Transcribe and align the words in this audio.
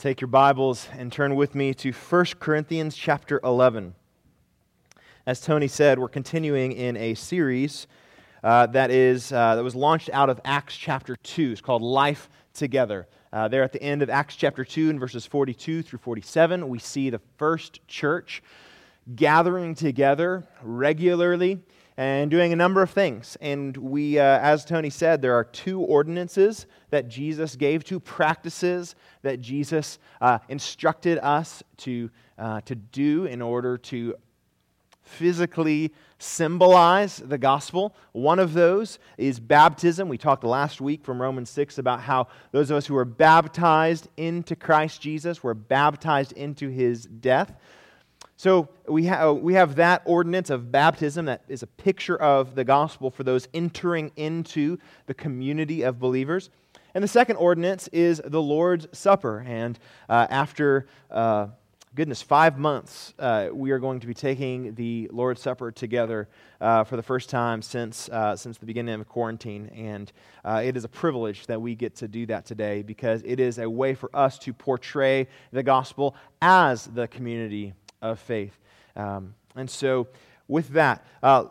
take 0.00 0.22
your 0.22 0.28
Bibles 0.28 0.88
and 0.96 1.12
turn 1.12 1.34
with 1.34 1.54
me 1.54 1.74
to 1.74 1.92
1 1.92 2.24
Corinthians 2.38 2.96
chapter 2.96 3.38
11. 3.44 3.94
As 5.26 5.42
Tony 5.42 5.68
said, 5.68 5.98
we're 5.98 6.08
continuing 6.08 6.72
in 6.72 6.96
a 6.96 7.12
series 7.12 7.86
uh, 8.42 8.64
that, 8.68 8.90
is, 8.90 9.30
uh, 9.30 9.56
that 9.56 9.62
was 9.62 9.74
launched 9.74 10.08
out 10.14 10.30
of 10.30 10.40
Acts 10.42 10.74
chapter 10.74 11.16
2. 11.16 11.52
It's 11.52 11.60
called 11.60 11.82
Life 11.82 12.30
Together. 12.54 13.08
Uh, 13.30 13.48
there 13.48 13.62
at 13.62 13.72
the 13.72 13.82
end 13.82 14.00
of 14.00 14.08
Acts 14.08 14.36
chapter 14.36 14.64
2, 14.64 14.88
and 14.88 14.98
verses 14.98 15.26
42 15.26 15.82
through 15.82 15.98
47, 15.98 16.66
we 16.66 16.78
see 16.78 17.10
the 17.10 17.20
first 17.36 17.86
church 17.86 18.42
gathering 19.14 19.74
together 19.74 20.48
regularly 20.62 21.60
and 22.00 22.30
doing 22.30 22.50
a 22.50 22.56
number 22.56 22.80
of 22.80 22.88
things. 22.88 23.36
And 23.42 23.76
we, 23.76 24.18
uh, 24.18 24.22
as 24.22 24.64
Tony 24.64 24.88
said, 24.88 25.20
there 25.20 25.34
are 25.34 25.44
two 25.44 25.82
ordinances 25.82 26.64
that 26.88 27.08
Jesus 27.08 27.56
gave, 27.56 27.84
two 27.84 28.00
practices 28.00 28.94
that 29.20 29.42
Jesus 29.42 29.98
uh, 30.22 30.38
instructed 30.48 31.18
us 31.18 31.62
to, 31.76 32.10
uh, 32.38 32.62
to 32.62 32.74
do 32.74 33.26
in 33.26 33.42
order 33.42 33.76
to 33.76 34.14
physically 35.02 35.92
symbolize 36.18 37.18
the 37.18 37.36
gospel. 37.36 37.94
One 38.12 38.38
of 38.38 38.54
those 38.54 38.98
is 39.18 39.38
baptism. 39.38 40.08
We 40.08 40.16
talked 40.16 40.42
last 40.42 40.80
week 40.80 41.04
from 41.04 41.20
Romans 41.20 41.50
6 41.50 41.76
about 41.76 42.00
how 42.00 42.28
those 42.50 42.70
of 42.70 42.78
us 42.78 42.86
who 42.86 42.96
are 42.96 43.04
baptized 43.04 44.08
into 44.16 44.56
Christ 44.56 45.02
Jesus 45.02 45.42
were 45.42 45.52
baptized 45.52 46.32
into 46.32 46.70
his 46.70 47.04
death. 47.04 47.52
So 48.40 48.70
we, 48.88 49.06
ha- 49.06 49.32
we 49.32 49.52
have 49.52 49.74
that 49.74 50.00
ordinance 50.06 50.48
of 50.48 50.72
baptism 50.72 51.26
that 51.26 51.42
is 51.46 51.62
a 51.62 51.66
picture 51.66 52.16
of 52.16 52.54
the 52.54 52.64
gospel 52.64 53.10
for 53.10 53.22
those 53.22 53.46
entering 53.52 54.12
into 54.16 54.78
the 55.04 55.12
community 55.12 55.82
of 55.82 55.98
believers. 55.98 56.48
And 56.94 57.04
the 57.04 57.08
second 57.08 57.36
ordinance 57.36 57.88
is 57.88 58.22
the 58.24 58.40
Lord's 58.40 58.88
Supper. 58.98 59.44
And 59.46 59.78
uh, 60.08 60.26
after, 60.30 60.86
uh, 61.10 61.48
goodness, 61.94 62.22
five 62.22 62.58
months, 62.58 63.12
uh, 63.18 63.48
we 63.52 63.72
are 63.72 63.78
going 63.78 64.00
to 64.00 64.06
be 64.06 64.14
taking 64.14 64.74
the 64.74 65.10
Lord's 65.12 65.42
Supper 65.42 65.70
together 65.70 66.26
uh, 66.62 66.84
for 66.84 66.96
the 66.96 67.02
first 67.02 67.28
time 67.28 67.60
since, 67.60 68.08
uh, 68.08 68.34
since 68.36 68.56
the 68.56 68.64
beginning 68.64 68.98
of 68.98 69.06
quarantine. 69.06 69.70
And 69.76 70.10
uh, 70.46 70.62
it 70.64 70.78
is 70.78 70.84
a 70.84 70.88
privilege 70.88 71.46
that 71.48 71.60
we 71.60 71.74
get 71.74 71.94
to 71.96 72.08
do 72.08 72.24
that 72.24 72.46
today 72.46 72.80
because 72.80 73.20
it 73.26 73.38
is 73.38 73.58
a 73.58 73.68
way 73.68 73.94
for 73.94 74.08
us 74.16 74.38
to 74.38 74.54
portray 74.54 75.28
the 75.52 75.62
gospel 75.62 76.16
as 76.40 76.86
the 76.86 77.06
community 77.06 77.74
of 78.02 78.18
faith. 78.18 78.58
Um, 78.96 79.34
and 79.56 79.68
so, 79.68 80.08
with 80.48 80.68
that, 80.70 81.04
uh, 81.22 81.44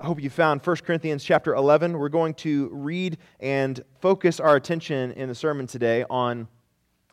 I 0.00 0.06
hope 0.06 0.22
you 0.22 0.30
found 0.30 0.64
1 0.64 0.76
Corinthians 0.76 1.24
chapter 1.24 1.54
11. 1.54 1.98
We're 1.98 2.08
going 2.08 2.34
to 2.34 2.68
read 2.72 3.18
and 3.40 3.82
focus 4.00 4.38
our 4.38 4.54
attention 4.54 5.12
in 5.12 5.28
the 5.28 5.34
sermon 5.34 5.66
today 5.66 6.04
on 6.08 6.46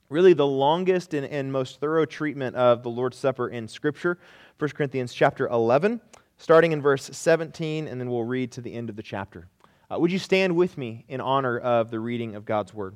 really 0.10 0.34
the 0.34 0.46
longest 0.46 1.16
and, 1.16 1.26
and 1.26 1.52
most 1.52 1.80
thorough 1.80 2.06
treatment 2.06 2.56
of 2.56 2.84
the 2.84 2.90
Lord's 2.90 3.18
Supper 3.18 3.50
in 3.50 3.68
Scripture. 3.68 4.20
1 4.60 4.70
Corinthians 4.72 5.14
chapter 5.14 5.48
11, 5.48 6.00
starting 6.38 6.74
in 6.74 6.82
verse 6.82 7.10
17, 7.12 7.88
and 7.88 8.00
then 8.00 8.10
we'll 8.10 8.24
read 8.24 8.52
to 8.52 8.62
the 8.62 8.74
end 8.74 8.90
of 8.90 8.96
the 8.96 9.04
chapter. 9.04 9.48
Uh, 9.92 10.00
would 10.00 10.12
you 10.12 10.20
stand 10.20 10.56
with 10.56 10.78
me 10.78 11.06
in 11.08 11.22
honor 11.22 11.58
of 11.58 11.90
the 11.90 12.00
reading 12.00 12.36
of 12.36 12.46
God's 12.46 12.74
Word? 12.74 12.96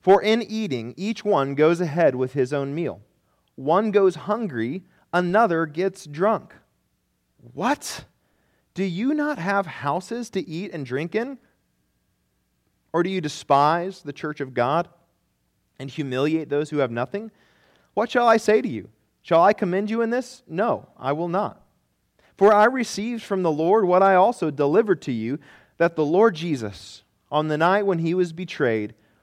For 0.00 0.22
in 0.22 0.42
eating, 0.42 0.94
each 0.96 1.24
one 1.24 1.54
goes 1.54 1.80
ahead 1.80 2.14
with 2.14 2.32
his 2.32 2.52
own 2.52 2.74
meal. 2.74 3.00
One 3.54 3.90
goes 3.90 4.14
hungry, 4.14 4.84
another 5.12 5.66
gets 5.66 6.06
drunk. 6.06 6.54
What? 7.52 8.04
Do 8.74 8.84
you 8.84 9.12
not 9.12 9.38
have 9.38 9.66
houses 9.66 10.30
to 10.30 10.48
eat 10.48 10.72
and 10.72 10.86
drink 10.86 11.14
in? 11.14 11.38
Or 12.92 13.02
do 13.02 13.10
you 13.10 13.20
despise 13.20 14.02
the 14.02 14.12
church 14.12 14.40
of 14.40 14.54
God 14.54 14.88
and 15.78 15.90
humiliate 15.90 16.48
those 16.48 16.70
who 16.70 16.78
have 16.78 16.90
nothing? 16.90 17.30
What 17.94 18.10
shall 18.10 18.26
I 18.26 18.36
say 18.36 18.62
to 18.62 18.68
you? 18.68 18.88
Shall 19.22 19.42
I 19.42 19.52
commend 19.52 19.90
you 19.90 20.00
in 20.02 20.10
this? 20.10 20.42
No, 20.48 20.88
I 20.96 21.12
will 21.12 21.28
not. 21.28 21.60
For 22.36 22.54
I 22.54 22.64
received 22.64 23.22
from 23.22 23.42
the 23.42 23.52
Lord 23.52 23.84
what 23.84 24.02
I 24.02 24.14
also 24.14 24.50
delivered 24.50 25.02
to 25.02 25.12
you 25.12 25.38
that 25.76 25.94
the 25.94 26.04
Lord 26.04 26.34
Jesus, 26.34 27.02
on 27.30 27.48
the 27.48 27.58
night 27.58 27.84
when 27.84 27.98
he 27.98 28.14
was 28.14 28.32
betrayed, 28.32 28.94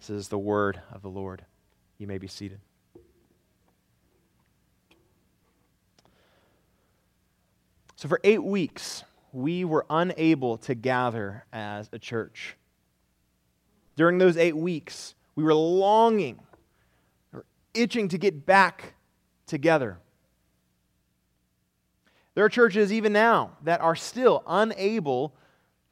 This 0.00 0.08
is 0.08 0.28
the 0.28 0.38
word 0.38 0.80
of 0.92 1.02
the 1.02 1.10
Lord. 1.10 1.44
You 1.98 2.06
may 2.06 2.16
be 2.16 2.26
seated. 2.26 2.58
So, 7.96 8.08
for 8.08 8.18
eight 8.24 8.42
weeks, 8.42 9.04
we 9.30 9.66
were 9.66 9.84
unable 9.90 10.56
to 10.58 10.74
gather 10.74 11.44
as 11.52 11.90
a 11.92 11.98
church. 11.98 12.56
During 13.94 14.16
those 14.16 14.38
eight 14.38 14.56
weeks, 14.56 15.14
we 15.34 15.44
were 15.44 15.54
longing 15.54 16.40
or 17.34 17.44
itching 17.74 18.08
to 18.08 18.16
get 18.16 18.46
back 18.46 18.94
together. 19.46 19.98
There 22.34 22.44
are 22.46 22.48
churches 22.48 22.90
even 22.90 23.12
now 23.12 23.50
that 23.64 23.82
are 23.82 23.96
still 23.96 24.42
unable 24.46 25.34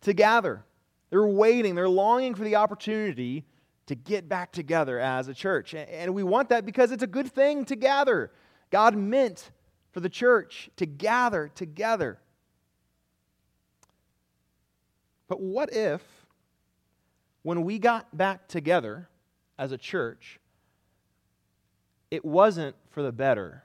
to 0.01 0.15
gather. 0.15 0.65
They're 1.11 1.27
waiting, 1.27 1.75
they're 1.75 1.91
longing 1.91 2.35
for 2.35 2.45
the 2.45 2.57
opportunity 2.57 3.45
to 3.89 3.95
get 3.95 4.29
back 4.29 4.53
together 4.53 5.01
as 5.01 5.29
a 5.29 5.35
church. 5.35 5.75
And 5.75 6.15
we 6.15 6.23
want 6.23 6.51
that 6.51 6.67
because 6.67 6.93
it's 6.93 7.03
a 7.03 7.09
good 7.09 7.33
thing 7.33 7.65
to 7.67 7.77
gather. 7.77 8.31
God 8.71 8.95
meant 8.95 9.51
for 9.93 10.01
the 10.01 10.11
church 10.11 10.69
to 10.77 10.85
gather 10.85 11.51
together. 11.55 12.19
But 15.27 15.41
what 15.41 15.73
if, 15.73 16.03
when 17.43 17.63
we 17.63 17.79
got 17.79 18.15
back 18.15 18.47
together 18.47 19.09
as 19.59 19.73
a 19.73 19.79
church, 19.79 20.39
it 22.11 22.25
wasn't 22.25 22.77
for 22.91 23.03
the 23.03 23.13
better, 23.13 23.65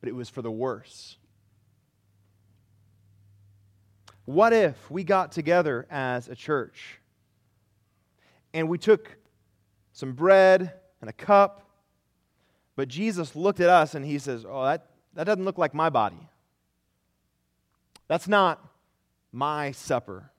but 0.00 0.08
it 0.08 0.14
was 0.14 0.30
for 0.30 0.40
the 0.40 0.50
worse? 0.50 1.18
What 4.24 4.54
if 4.54 4.90
we 4.90 5.04
got 5.04 5.30
together 5.30 5.86
as 5.90 6.28
a 6.28 6.34
church 6.34 7.00
and 8.56 8.70
we 8.70 8.78
took 8.78 9.14
some 9.92 10.14
bread 10.14 10.72
and 11.02 11.10
a 11.10 11.12
cup, 11.12 11.68
but 12.74 12.88
Jesus 12.88 13.36
looked 13.36 13.60
at 13.60 13.68
us 13.68 13.94
and 13.94 14.02
he 14.02 14.18
says, 14.18 14.46
Oh, 14.48 14.64
that, 14.64 14.86
that 15.12 15.24
doesn't 15.24 15.44
look 15.44 15.58
like 15.58 15.74
my 15.74 15.90
body. 15.90 16.30
That's 18.08 18.26
not 18.26 18.66
my 19.30 19.72
supper. 19.72 20.30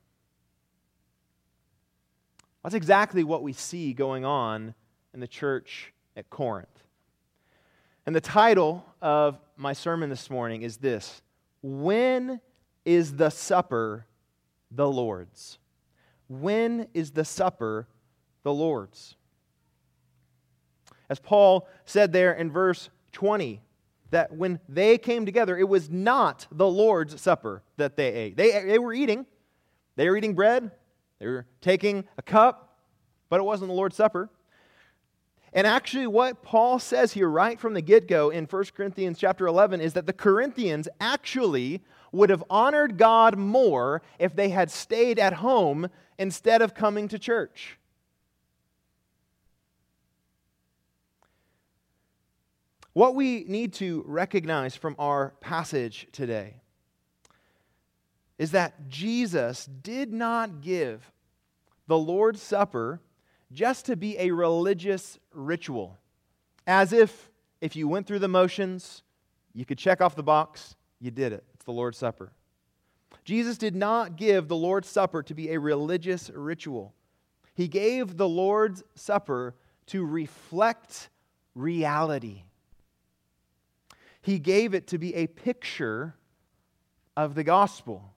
That's 2.64 2.74
exactly 2.74 3.24
what 3.24 3.44
we 3.44 3.54
see 3.54 3.94
going 3.94 4.26
on 4.26 4.74
in 5.14 5.20
the 5.20 5.28
church 5.28 5.94
at 6.16 6.28
Corinth. 6.32 6.84
And 8.08 8.16
the 8.16 8.22
title 8.22 8.84
of 9.00 9.38
my 9.58 9.74
sermon 9.74 10.10
this 10.10 10.32
morning 10.32 10.64
is 10.64 10.78
this 10.78 11.22
When 11.62 12.42
is 12.84 13.16
the 13.18 13.30
supper 13.30 14.08
the 14.72 14.90
Lord's? 14.90 15.60
When 16.28 16.88
is 16.96 17.12
the 17.12 17.24
supper 17.24 17.88
the 18.48 18.54
Lord's? 18.54 19.16
As 21.10 21.20
Paul 21.20 21.68
said 21.86 22.14
there 22.14 22.32
in 22.32 22.50
verse 22.50 22.90
20, 23.12 23.62
that 24.12 24.34
when 24.34 24.62
they 24.70 24.98
came 24.98 25.26
together, 25.26 25.58
it 25.58 25.68
was 25.68 25.90
not 25.90 26.48
the 26.50 26.68
Lord's 26.68 27.20
supper 27.22 27.62
that 27.76 27.98
they 27.98 28.14
ate. 28.14 28.38
They, 28.38 28.64
they 28.64 28.80
were 28.80 28.94
eating. 28.94 29.26
They 29.98 30.10
were 30.10 30.16
eating 30.16 30.34
bread. 30.34 30.72
They 31.20 31.28
were 31.28 31.46
taking 31.60 32.06
a 32.18 32.22
cup, 32.22 32.80
but 33.28 33.42
it 33.42 33.44
wasn't 33.44 33.70
the 33.70 33.76
Lord's 33.76 33.98
supper. 33.98 34.30
And 35.52 35.68
actually, 35.68 36.08
what 36.08 36.42
Paul 36.42 36.80
says 36.80 37.12
here, 37.12 37.30
right 37.30 37.60
from 37.60 37.74
the 37.74 37.82
get 37.82 38.08
go 38.08 38.30
in 38.30 38.46
1 38.46 38.64
Corinthians 38.76 39.20
chapter 39.20 39.46
11, 39.46 39.82
is 39.82 39.94
that 39.94 40.06
the 40.06 40.14
Corinthians 40.14 40.88
actually 41.02 41.82
would 42.14 42.30
have 42.30 42.46
honored 42.50 42.98
God 42.98 43.38
more 43.38 44.02
if 44.20 44.36
they 44.36 44.50
had 44.50 44.72
stayed 44.72 45.20
at 45.20 45.34
home 45.34 45.90
instead 46.18 46.62
of 46.62 46.74
coming 46.74 47.10
to 47.10 47.20
church. 47.20 47.78
What 52.98 53.14
we 53.14 53.46
need 53.48 53.74
to 53.74 54.04
recognize 54.08 54.76
from 54.76 54.96
our 54.98 55.36
passage 55.40 56.08
today 56.12 56.56
is 58.40 58.50
that 58.54 58.90
Jesus 58.90 59.68
did 59.68 60.12
not 60.12 60.62
give 60.62 61.12
the 61.86 61.96
Lord's 61.96 62.42
Supper 62.42 63.00
just 63.52 63.86
to 63.86 63.96
be 63.96 64.18
a 64.18 64.32
religious 64.32 65.20
ritual, 65.32 66.00
as 66.66 66.92
if 66.92 67.30
if 67.62 67.76
you 67.76 67.88
went 67.88 68.08
through 68.08 68.18
the 68.18 68.28
motions, 68.28 69.04
you 69.54 69.64
could 69.64 69.78
check 69.78 70.02
off 70.02 70.16
the 70.16 70.24
box, 70.24 70.76
you 71.00 71.12
did 71.12 71.34
it. 71.34 71.44
It's 71.54 71.66
the 71.66 71.72
Lord's 71.74 72.00
Supper. 72.00 72.32
Jesus 73.24 73.60
did 73.60 73.76
not 73.76 74.16
give 74.16 74.48
the 74.48 74.56
Lord's 74.56 74.90
Supper 74.90 75.22
to 75.22 75.36
be 75.36 75.52
a 75.52 75.60
religious 75.60 76.32
ritual. 76.32 76.96
He 77.54 77.68
gave 77.68 78.18
the 78.18 78.28
Lord's 78.28 78.84
Supper 78.96 79.54
to 79.86 80.04
reflect 80.04 81.12
reality 81.54 82.42
he 84.28 84.40
gave 84.40 84.74
it 84.74 84.88
to 84.88 84.98
be 84.98 85.16
a 85.16 85.26
picture 85.26 86.14
of 87.16 87.34
the 87.34 87.46
gospel. 87.46 88.14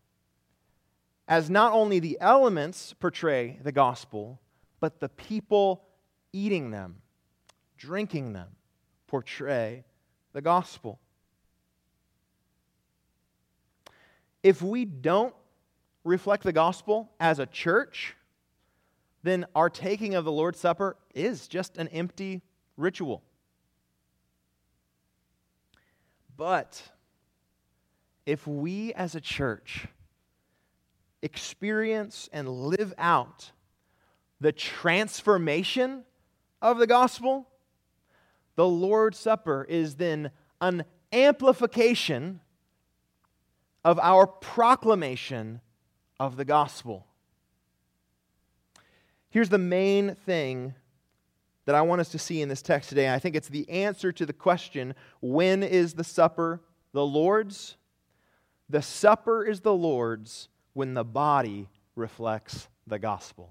As 1.29 1.49
not 1.49 1.73
only 1.73 2.01
the 2.01 2.19
elements 2.21 2.93
portray 2.99 3.61
the 3.63 3.71
gospel, 3.71 4.41
but 4.81 4.99
the 4.99 5.09
people 5.09 5.85
eating 6.33 6.73
them, 6.73 6.97
drinking 7.79 8.33
them, 8.33 8.49
portray 9.07 9.85
the 10.33 10.43
gospel. 10.43 10.99
If 14.43 14.63
we 14.63 14.85
don't 14.85 15.35
reflect 16.03 16.43
the 16.43 16.53
gospel 16.53 17.09
as 17.21 17.39
a 17.39 17.47
church, 17.47 18.17
then 19.23 19.47
our 19.55 19.71
taking 19.71 20.17
of 20.17 20.25
the 20.25 20.33
Lord's 20.33 20.59
Supper 20.59 20.97
is 21.15 21.47
just 21.47 21.77
an 21.77 21.87
empty 21.87 22.43
ritual. 22.77 23.23
But 26.41 26.83
if 28.25 28.47
we 28.47 28.95
as 28.95 29.15
a 29.15 29.21
church 29.21 29.89
experience 31.21 32.31
and 32.33 32.49
live 32.49 32.95
out 32.97 33.53
the 34.41 34.51
transformation 34.51 36.05
of 36.63 36.79
the 36.79 36.87
gospel, 36.87 37.47
the 38.57 38.67
Lord's 38.67 39.19
Supper 39.19 39.67
is 39.69 39.97
then 39.97 40.31
an 40.63 40.87
amplification 41.13 42.41
of 43.85 43.99
our 43.99 44.27
proclamation 44.27 45.61
of 46.19 46.39
the 46.39 46.47
gospel. 46.47 47.07
Here's 49.29 49.51
the 49.51 49.59
main 49.59 50.15
thing 50.15 50.75
that 51.67 51.75
I 51.75 51.83
want 51.83 52.01
us 52.01 52.09
to 52.11 52.19
see 52.19 52.41
in 52.41 52.49
this 52.49 52.63
text 52.63 52.89
today. 52.89 53.13
I 53.13 53.19
think 53.19 53.37
it's 53.37 53.49
the 53.49 53.69
answer 53.69 54.13
to 54.13 54.27
the 54.27 54.33
question 54.33 54.95
when 55.21 55.63
is 55.63 55.95
the 55.95 56.05
supper 56.05 56.61
the 56.93 57.05
Lord's? 57.05 57.77
The 58.69 58.83
supper 58.83 59.45
is 59.45 59.61
the 59.61 59.75
Lord's 59.75 60.49
when 60.73 60.95
the 60.95 61.05
body 61.05 61.69
reflects 61.97 62.69
the 62.87 62.99
gospel. 62.99 63.51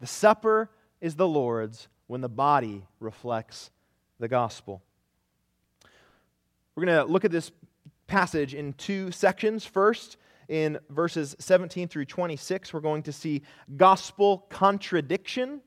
The 0.00 0.06
supper 0.06 0.70
is 1.00 1.16
the 1.16 1.28
Lord's 1.28 1.88
when 2.06 2.20
the 2.20 2.28
body 2.28 2.86
reflects 2.98 3.70
the 4.18 4.28
gospel. 4.28 4.82
We're 6.74 6.86
going 6.86 7.06
to 7.06 7.12
look 7.12 7.24
at 7.24 7.30
this 7.30 7.50
passage 8.06 8.54
in 8.54 8.72
two 8.74 9.10
sections. 9.12 9.64
First, 9.64 10.16
in 10.48 10.78
verses 10.88 11.36
17 11.38 11.88
through 11.88 12.06
26, 12.06 12.72
we're 12.72 12.80
going 12.80 13.04
to 13.04 13.12
see 13.12 13.42
gospel 13.76 14.46
contradiction. 14.50 15.60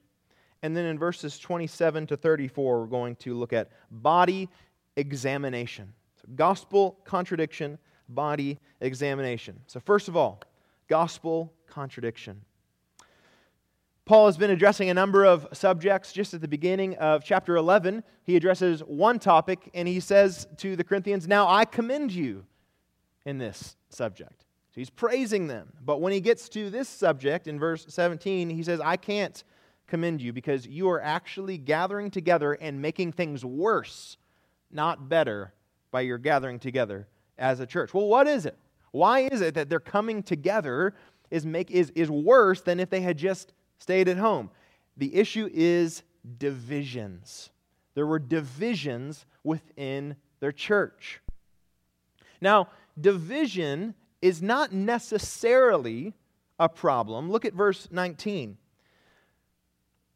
And 0.64 0.76
then 0.76 0.86
in 0.86 0.98
verses 0.98 1.38
27 1.38 2.08
to 2.08 2.18
34, 2.18 2.80
we're 2.80 2.88
going 2.88 3.18
to 3.18 3.36
look 3.36 3.52
at 3.52 3.70
body 3.92 4.50
examination. 4.96 5.94
So 6.22 6.30
gospel 6.36 6.98
contradiction, 7.04 7.78
body 8.08 8.58
examination. 8.80 9.60
So, 9.68 9.82
first 9.82 10.08
of 10.08 10.16
all, 10.16 10.42
gospel 10.88 11.54
contradiction. 11.68 12.42
Paul 14.06 14.26
has 14.26 14.38
been 14.38 14.52
addressing 14.52 14.90
a 14.90 14.94
number 14.94 15.26
of 15.26 15.48
subjects 15.54 16.12
just 16.12 16.34
at 16.34 16.42
the 16.42 16.48
beginning 16.48 16.96
of 16.96 17.24
chapter 17.24 17.56
11. 17.56 18.04
He 18.24 18.36
addresses 18.36 18.82
one 18.82 19.20
topic 19.20 19.70
and 19.74 19.88
he 19.88 20.00
says 20.00 20.48
to 20.58 20.76
the 20.76 20.84
Corinthians, 20.84 21.28
Now 21.28 21.48
I 21.48 21.66
commend 21.66 22.12
you 22.12 22.46
in 23.26 23.38
this 23.38 23.76
subject. 23.90 24.46
So 24.72 24.82
he's 24.82 24.90
praising 24.90 25.48
them. 25.48 25.72
But 25.86 26.02
when 26.02 26.12
he 26.12 26.20
gets 26.20 26.50
to 26.50 26.70
this 26.70 26.90
subject 26.90 27.48
in 27.48 27.60
verse 27.60 27.86
17, 27.88 28.50
he 28.50 28.64
says, 28.64 28.82
I 28.82 28.98
can't 28.98 29.44
commend 29.94 30.24
you 30.24 30.34
because 30.34 30.66
you 30.66 30.90
are 30.90 31.00
actually 31.00 31.56
gathering 31.56 32.10
together 32.10 32.54
and 32.54 32.82
making 32.82 33.12
things 33.12 33.46
worse, 33.46 34.18
not 34.72 35.08
better, 35.08 35.54
by 35.92 36.02
your 36.02 36.18
gathering 36.18 36.58
together 36.58 37.08
as 37.38 37.60
a 37.60 37.68
church. 37.68 37.94
Well, 37.94 38.08
what 38.08 38.26
is 38.26 38.48
it? 38.48 38.58
Why 38.90 39.20
is 39.20 39.42
it 39.42 39.54
that 39.54 39.70
their 39.70 39.80
coming 39.80 40.24
together 40.24 40.96
is, 41.30 41.46
make, 41.46 41.70
is, 41.70 41.92
is 41.92 42.10
worse 42.10 42.62
than 42.62 42.80
if 42.80 42.90
they 42.90 43.02
had 43.02 43.20
just 43.20 43.54
stayed 43.78 44.08
at 44.08 44.18
home? 44.18 44.50
The 44.98 45.16
issue 45.16 45.48
is 45.54 46.02
divisions. 46.40 47.52
There 47.94 48.08
were 48.08 48.18
divisions 48.18 49.28
within 49.44 50.16
their 50.40 50.52
church. 50.52 51.22
Now, 52.42 52.70
division 53.00 53.94
is 54.24 54.42
not 54.42 54.74
necessarily 54.74 56.16
a 56.58 56.68
problem. 56.68 57.30
Look 57.30 57.46
at 57.46 57.54
verse 57.54 57.88
19 57.92 58.58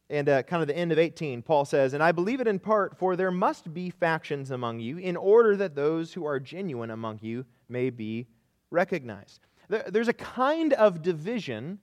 and 0.09 0.29
uh, 0.29 0.43
kind 0.43 0.61
of 0.61 0.67
the 0.67 0.77
end 0.77 0.91
of 0.91 0.99
18, 0.99 1.41
Paul 1.41 1.65
says, 1.65 1.93
And 1.93 2.01
I 2.01 2.11
believe 2.11 2.39
it 2.39 2.47
in 2.47 2.59
part, 2.59 2.97
for 2.97 3.15
there 3.15 3.31
must 3.31 3.73
be 3.73 3.89
factions 3.89 4.51
among 4.51 4.79
you, 4.79 4.97
in 4.97 5.17
order 5.17 5.55
that 5.57 5.75
those 5.75 6.13
who 6.13 6.25
are 6.25 6.39
genuine 6.39 6.91
among 6.91 7.19
you 7.21 7.45
may 7.67 7.89
be 7.89 8.27
recognized. 8.71 9.41
There's 9.67 10.07
a 10.07 10.13
kind 10.13 10.73
of 10.73 11.01
division 11.01 11.79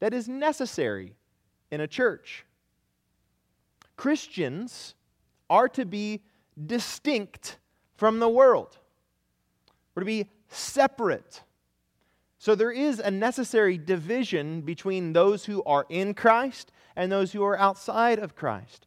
that 0.00 0.12
is 0.12 0.28
necessary 0.28 1.14
in 1.70 1.80
a 1.80 1.86
church. 1.86 2.44
Christians 3.96 4.94
are 5.48 5.68
to 5.70 5.86
be 5.86 6.22
distinct 6.66 7.58
from 7.96 8.18
the 8.18 8.28
world, 8.28 8.76
we're 9.94 10.02
to 10.02 10.06
be 10.06 10.28
separate. 10.48 11.42
So 12.38 12.54
there 12.54 12.70
is 12.70 13.00
a 13.00 13.10
necessary 13.10 13.76
division 13.78 14.60
between 14.60 15.14
those 15.14 15.46
who 15.46 15.64
are 15.64 15.86
in 15.88 16.14
Christ 16.14 16.70
and 16.96 17.12
those 17.12 17.32
who 17.32 17.44
are 17.44 17.58
outside 17.58 18.18
of 18.18 18.34
Christ. 18.34 18.86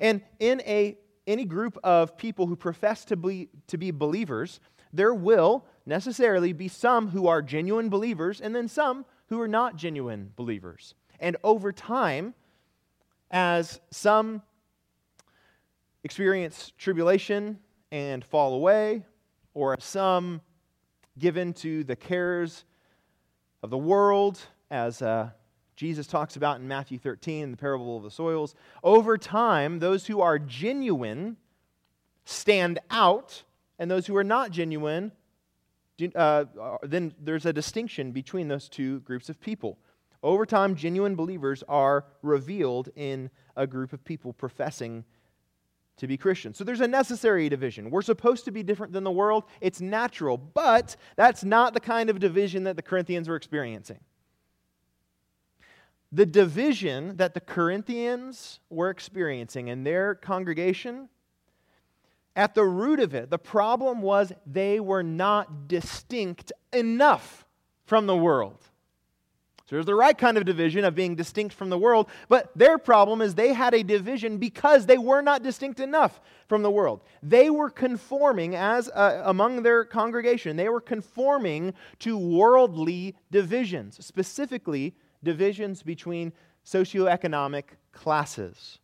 And 0.00 0.22
in 0.40 0.60
a, 0.62 0.98
any 1.26 1.44
group 1.44 1.78
of 1.84 2.16
people 2.16 2.46
who 2.46 2.56
profess 2.56 3.04
to 3.06 3.16
be, 3.16 3.48
to 3.68 3.78
be 3.78 3.90
believers, 3.90 4.58
there 4.92 5.14
will 5.14 5.64
necessarily 5.86 6.52
be 6.52 6.68
some 6.68 7.08
who 7.08 7.26
are 7.26 7.42
genuine 7.42 7.88
believers 7.88 8.40
and 8.40 8.54
then 8.54 8.68
some 8.68 9.04
who 9.28 9.40
are 9.40 9.48
not 9.48 9.76
genuine 9.76 10.32
believers. 10.36 10.94
And 11.20 11.36
over 11.44 11.72
time, 11.72 12.34
as 13.30 13.80
some 13.90 14.42
experience 16.04 16.72
tribulation 16.76 17.58
and 17.90 18.24
fall 18.24 18.54
away, 18.54 19.04
or 19.54 19.76
some 19.78 20.40
given 21.18 21.52
to 21.52 21.84
the 21.84 21.96
cares 21.96 22.64
of 23.62 23.70
the 23.70 23.78
world, 23.78 24.40
as 24.70 25.02
uh, 25.02 25.30
Jesus 25.76 26.06
talks 26.06 26.36
about 26.36 26.60
in 26.60 26.68
Matthew 26.68 26.98
13, 26.98 27.50
the 27.50 27.56
parable 27.56 27.96
of 27.96 28.02
the 28.02 28.10
soils. 28.10 28.54
Over 28.82 29.16
time, 29.16 29.78
those 29.78 30.06
who 30.06 30.20
are 30.20 30.38
genuine 30.38 31.36
stand 32.24 32.78
out, 32.90 33.42
and 33.78 33.90
those 33.90 34.06
who 34.06 34.16
are 34.16 34.24
not 34.24 34.50
genuine, 34.50 35.12
uh, 36.14 36.44
then 36.82 37.14
there's 37.20 37.46
a 37.46 37.52
distinction 37.52 38.12
between 38.12 38.48
those 38.48 38.68
two 38.68 39.00
groups 39.00 39.28
of 39.28 39.40
people. 39.40 39.78
Over 40.22 40.46
time, 40.46 40.76
genuine 40.76 41.16
believers 41.16 41.64
are 41.68 42.04
revealed 42.22 42.90
in 42.94 43.30
a 43.56 43.66
group 43.66 43.92
of 43.92 44.04
people 44.04 44.32
professing 44.32 45.04
to 45.96 46.06
be 46.06 46.16
Christian. 46.16 46.54
So 46.54 46.64
there's 46.64 46.80
a 46.80 46.88
necessary 46.88 47.48
division. 47.48 47.90
We're 47.90 48.02
supposed 48.02 48.44
to 48.46 48.50
be 48.50 48.62
different 48.62 48.92
than 48.92 49.04
the 49.04 49.10
world. 49.10 49.44
It's 49.60 49.80
natural, 49.80 50.36
but 50.36 50.96
that's 51.16 51.44
not 51.44 51.74
the 51.74 51.80
kind 51.80 52.08
of 52.08 52.18
division 52.18 52.64
that 52.64 52.76
the 52.76 52.82
Corinthians 52.82 53.28
were 53.28 53.36
experiencing. 53.36 53.98
The 56.12 56.26
division 56.26 57.16
that 57.16 57.32
the 57.32 57.40
Corinthians 57.40 58.60
were 58.68 58.90
experiencing 58.90 59.68
in 59.68 59.82
their 59.82 60.14
congregation, 60.14 61.08
at 62.36 62.54
the 62.54 62.64
root 62.64 63.00
of 63.00 63.14
it, 63.14 63.30
the 63.30 63.38
problem 63.38 64.02
was 64.02 64.32
they 64.46 64.78
were 64.78 65.02
not 65.02 65.68
distinct 65.68 66.52
enough 66.72 67.46
from 67.84 68.06
the 68.06 68.16
world. 68.16 68.58
So 69.66 69.76
there's 69.76 69.86
the 69.86 69.94
right 69.94 70.16
kind 70.16 70.36
of 70.36 70.44
division 70.44 70.84
of 70.84 70.94
being 70.94 71.14
distinct 71.14 71.54
from 71.54 71.70
the 71.70 71.78
world, 71.78 72.08
but 72.28 72.50
their 72.54 72.76
problem 72.76 73.22
is 73.22 73.34
they 73.34 73.54
had 73.54 73.72
a 73.72 73.82
division 73.82 74.36
because 74.36 74.84
they 74.84 74.98
were 74.98 75.22
not 75.22 75.42
distinct 75.42 75.80
enough 75.80 76.20
from 76.46 76.62
the 76.62 76.70
world. 76.70 77.00
They 77.22 77.48
were 77.48 77.70
conforming 77.70 78.54
as 78.54 78.90
uh, 78.90 79.22
among 79.24 79.62
their 79.62 79.86
congregation, 79.86 80.56
they 80.56 80.68
were 80.68 80.80
conforming 80.80 81.72
to 82.00 82.18
worldly 82.18 83.16
divisions, 83.30 84.04
specifically 84.04 84.94
divisions 85.22 85.82
between 85.82 86.32
socioeconomic 86.64 87.64
classes. 87.92 88.78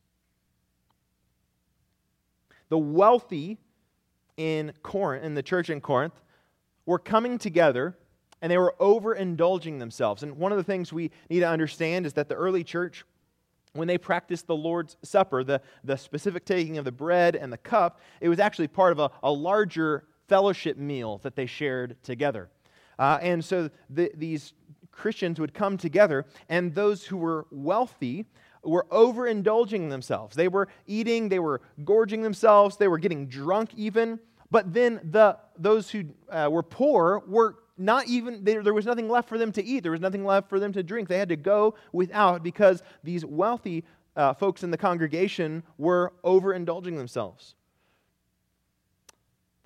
The 2.68 2.78
wealthy 2.78 3.59
in 4.37 4.73
Corinth, 4.83 5.25
in 5.25 5.35
the 5.35 5.42
church 5.42 5.71
in 5.71 5.80
Corinth, 5.80 6.21
were 6.87 6.99
coming 6.99 7.38
together 7.38 7.97
and 8.40 8.52
they 8.52 8.59
were 8.59 8.75
overindulging 8.78 9.78
themselves. 9.78 10.23
And 10.23 10.37
one 10.37 10.52
of 10.52 10.59
the 10.59 10.64
things 10.64 10.92
we 10.92 11.11
need 11.28 11.40
to 11.40 11.49
understand 11.49 12.07
is 12.07 12.12
that 12.14 12.28
the 12.28 12.35
early 12.35 12.62
church, 12.62 13.04
when 13.73 13.88
they 13.88 13.99
practiced 13.99 14.47
the 14.47 14.54
Lord's 14.54 14.97
Supper, 15.02 15.42
the, 15.42 15.61
the 15.83 15.97
specific 15.97 16.45
taking 16.45 16.78
of 16.78 16.85
the 16.85 16.92
bread 16.92 17.35
and 17.35 17.52
the 17.52 17.59
cup, 17.59 18.00
it 18.21 18.28
was 18.28 18.38
actually 18.38 18.68
part 18.68 18.92
of 18.92 19.00
a, 19.00 19.11
a 19.23 19.33
larger 19.33 20.04
fellowship 20.28 20.76
meal 20.76 21.18
that 21.18 21.35
they 21.35 21.47
shared 21.47 21.97
together. 22.02 22.49
Uh, 22.99 23.18
and 23.23 23.45
so 23.45 23.71
the, 23.90 24.11
these 24.14 24.52
Christians 24.99 25.40
would 25.40 25.55
come 25.55 25.78
together, 25.78 26.26
and 26.49 26.75
those 26.75 27.05
who 27.07 27.17
were 27.17 27.47
wealthy 27.50 28.26
were 28.64 28.87
overindulging 28.90 29.88
themselves. 29.88 30.37
They 30.37 30.49
were 30.49 30.69
eating, 30.87 31.28
they 31.28 31.38
were 31.38 31.61
gorging 31.85 32.23
themselves, 32.23 32.76
they 32.76 32.88
were 32.88 32.99
getting 32.99 33.28
drunk 33.28 33.71
even. 33.76 34.19
But 34.50 34.75
then 34.75 35.00
the, 35.05 35.38
those 35.59 35.90
who 35.90 36.05
uh, 36.31 36.49
were 36.50 36.62
poor 36.62 37.23
were 37.26 37.57
not 37.76 38.09
even, 38.09 38.45
there, 38.45 38.62
there 38.62 38.75
was 38.75 38.87
nothing 38.87 39.09
left 39.09 39.28
for 39.28 39.38
them 39.38 39.52
to 39.52 39.64
eat. 39.64 39.81
There 39.81 39.93
was 39.93 40.00
nothing 40.00 40.25
left 40.25 40.49
for 40.49 40.59
them 40.59 40.73
to 40.73 40.83
drink. 40.83 41.09
They 41.09 41.19
had 41.19 41.28
to 41.28 41.37
go 41.37 41.76
without 41.93 42.43
because 42.43 42.83
these 43.05 43.25
wealthy 43.25 43.85
uh, 44.17 44.35
folks 44.35 44.64
in 44.64 44.71
the 44.71 44.76
congregation 44.76 45.62
were 45.76 46.12
overindulging 46.25 46.97
themselves. 46.97 47.55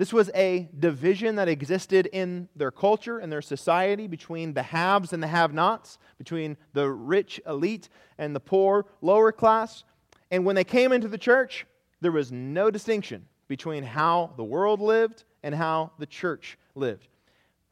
This 0.03 0.13
was 0.13 0.33
a 0.35 0.69
division 0.77 1.37
that 1.37 1.47
existed 1.47 2.09
in 2.13 2.49
their 2.57 2.73
culture 2.73 3.21
and 3.21 3.31
their 3.31 3.41
society 3.41 4.09
between 4.09 4.53
the 4.53 4.65
haves 4.65 5.13
and 5.13 5.23
the 5.23 5.29
have 5.29 5.55
nots, 5.55 5.97
between 6.19 6.57
the 6.73 6.91
rich 6.91 7.41
elite 7.47 7.89
and 8.19 8.35
the 8.35 8.41
poor 8.41 8.87
lower 9.01 9.31
class. 9.31 9.85
And 10.33 10.45
when 10.45 10.57
they 10.57 10.65
came 10.65 10.91
into 10.91 11.07
the 11.07 11.19
church, 11.19 11.69
there 12.01 12.11
was 12.11 12.33
no 12.33 12.69
distinction 12.69 13.27
between 13.47 13.85
how 13.85 14.33
the 14.37 14.43
world 14.43 14.81
lived 14.81 15.23
and 15.45 15.55
how 15.55 15.93
the 16.01 16.07
church 16.07 16.59
lived. 16.75 17.07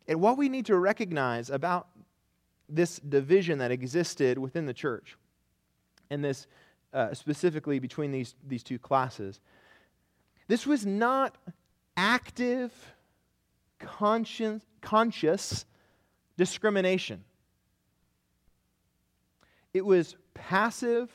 And 0.07 0.21
what 0.21 0.39
we 0.39 0.49
need 0.49 0.67
to 0.67 0.77
recognize 0.77 1.51
about 1.51 1.89
this 2.69 3.01
division 3.01 3.59
that 3.59 3.73
existed 3.73 4.39
within 4.39 4.67
the 4.67 4.73
church, 4.73 5.17
and 6.11 6.25
this 6.25 6.47
uh, 6.95 7.13
specifically 7.13 7.81
between 7.81 8.13
these, 8.13 8.37
these 8.47 8.63
two 8.63 8.79
classes, 8.79 9.41
this 10.47 10.65
was 10.65 10.87
not 10.87 11.37
active, 12.01 12.73
conscious, 13.79 14.63
conscious 14.81 15.67
discrimination. 16.39 17.23
It 19.75 19.85
was 19.85 20.17
passive, 20.33 21.11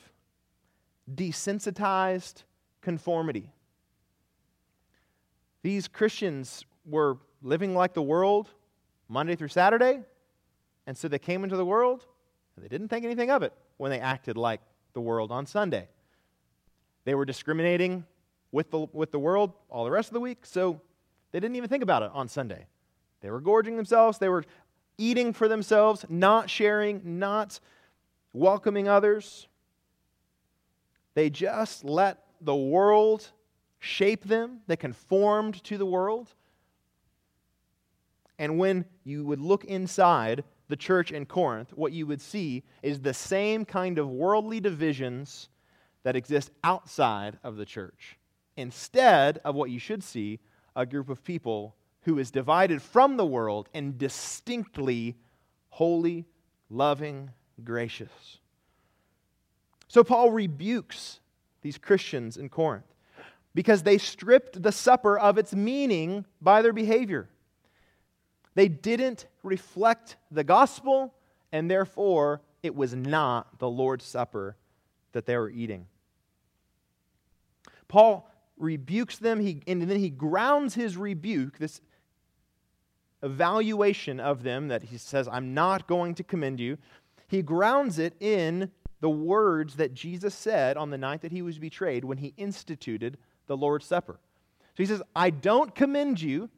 desensitized 1.12 2.44
conformity. 2.82 3.52
These 5.64 5.88
Christians 5.88 6.66
were 6.86 7.18
living 7.42 7.74
like 7.74 7.96
the 7.96 8.04
world, 8.04 8.52
Monday 9.10 9.36
through 9.36 9.48
Saturday. 9.48 10.04
And 10.86 10.96
so 10.96 11.08
they 11.08 11.18
came 11.18 11.44
into 11.44 11.58
the 11.58 11.66
world 11.66 12.06
and 12.56 12.64
they 12.64 12.70
didn't 12.70 12.90
think 12.90 13.06
anything 13.06 13.32
of 13.32 13.42
it 13.42 13.54
when 13.78 13.90
they 13.90 14.00
acted 14.00 14.38
like 14.38 14.62
the 14.94 15.02
world 15.02 15.32
on 15.32 15.48
Sunday. 15.48 15.90
They 17.06 17.16
were 17.16 17.26
discriminating 17.26 18.06
with 18.56 18.72
the, 18.72 18.88
with 18.94 19.12
the 19.12 19.20
world 19.20 19.52
all 19.70 19.84
the 19.84 19.92
rest 19.92 20.08
of 20.08 20.14
the 20.14 20.20
week, 20.22 20.46
so 20.46 20.80
they 21.34 21.42
didn't 21.42 21.58
even 21.58 21.68
think 21.68 21.84
about 21.84 22.04
it 22.04 22.12
on 22.14 22.30
Sunday. 22.30 22.66
They 23.20 23.30
were 23.30 23.42
gorging 23.42 23.76
themselves, 23.76 24.18
they 24.18 24.30
were 24.30 24.46
eating 24.98 25.34
for 25.34 25.50
themselves, 25.50 26.06
not 26.08 26.50
sharing, 26.50 27.20
not 27.20 27.60
welcoming 28.32 28.88
others. 28.88 29.50
They 31.16 31.30
just 31.30 31.84
let 31.84 32.24
the 32.40 32.56
world 32.56 33.30
shape 33.80 34.24
them, 34.24 34.62
they 34.68 34.78
conformed 34.78 35.62
to 35.66 35.78
the 35.78 35.86
world. 35.86 36.34
And 38.40 38.58
when 38.58 38.86
you 39.04 39.26
would 39.26 39.42
look 39.42 39.66
inside 39.66 40.46
the 40.70 40.78
church 40.78 41.12
in 41.12 41.26
Corinth, 41.26 41.74
what 41.76 41.92
you 41.92 42.08
would 42.08 42.22
see 42.22 42.64
is 42.82 43.02
the 43.02 43.14
same 43.14 43.66
kind 43.66 44.00
of 44.00 44.10
worldly 44.10 44.62
divisions 44.62 45.50
that 46.04 46.16
exist 46.16 46.52
outside 46.64 47.38
of 47.44 47.58
the 47.58 47.66
church. 47.66 48.18
Instead 48.58 49.40
of 49.44 49.56
what 49.56 49.70
you 49.70 49.80
should 49.80 50.04
see, 50.04 50.40
a 50.76 50.86
group 50.86 51.10
of 51.10 51.24
people 51.24 51.76
who 52.02 52.20
is 52.20 52.32
divided 52.32 52.82
from 52.82 53.18
the 53.18 53.26
world 53.26 53.70
and 53.74 53.98
distinctly 53.98 55.16
holy, 55.70 56.26
loving, 56.70 57.32
gracious. 57.64 58.40
So 59.88 60.04
Paul 60.04 60.32
rebukes 60.32 61.20
these 61.62 61.78
Christians 61.78 62.38
in 62.38 62.50
Corinth 62.50 62.86
because 63.54 63.84
they 63.84 63.98
stripped 63.98 64.62
the 64.62 64.72
supper 64.72 65.18
of 65.18 65.38
its 65.38 65.54
meaning 65.54 66.26
by 66.42 66.62
their 66.62 66.74
behavior. 66.74 67.30
They 68.54 68.68
didn't 68.68 69.26
reflect 69.44 70.16
the 70.32 70.44
gospel, 70.44 71.14
and 71.52 71.70
therefore 71.70 72.42
it 72.64 72.76
was 72.76 72.94
not 72.94 73.60
the 73.60 73.70
Lord's 73.70 74.06
Supper 74.06 74.56
that 75.12 75.26
they 75.26 75.38
were 75.38 75.50
eating. 75.50 75.88
Paul 77.88 78.30
rebukes 78.58 79.18
them, 79.18 79.40
he, 79.40 79.62
and 79.68 79.82
then 79.82 80.00
he 80.00 80.10
grounds 80.10 80.76
his 80.76 80.98
rebuke, 80.98 81.58
this 81.58 81.82
evaluation 83.24 84.20
of 84.20 84.44
them 84.44 84.68
that 84.68 84.84
he 84.84 84.98
says, 84.98 85.28
I'm 85.28 85.54
not 85.54 85.88
going 85.88 86.16
to 86.16 86.24
commend 86.24 86.60
you. 86.60 86.78
He 87.28 87.42
grounds 87.42 88.00
it 88.00 88.14
in 88.20 88.72
the 89.02 89.10
words 89.10 89.76
that 89.76 89.94
Jesus 89.94 90.34
said 90.34 90.78
on 90.78 90.90
the 90.90 90.98
night 90.98 91.22
that 91.22 91.32
he 91.32 91.42
was 91.42 91.58
betrayed 91.58 92.06
when 92.06 92.18
he 92.18 92.34
instituted 92.38 93.18
the 93.48 93.58
Lord's 93.58 93.86
Supper. 93.86 94.20
So 94.76 94.84
he 94.84 94.86
says, 94.86 95.02
I 95.16 95.30
don't 95.30 95.74
commend 95.74 96.22
you 96.22 96.50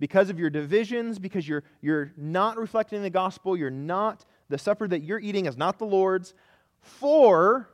because 0.00 0.30
of 0.30 0.38
your 0.38 0.50
divisions, 0.50 1.18
because 1.18 1.46
you're, 1.46 1.64
you're 1.80 2.12
not 2.16 2.56
reflecting 2.56 3.02
the 3.02 3.10
gospel, 3.10 3.56
you're 3.56 3.70
not, 3.70 4.24
the 4.48 4.58
supper 4.58 4.88
that 4.88 5.02
you're 5.02 5.18
eating 5.18 5.46
is 5.46 5.56
not 5.56 5.78
the 5.78 5.84
Lord's. 5.84 6.34
For, 6.80 7.68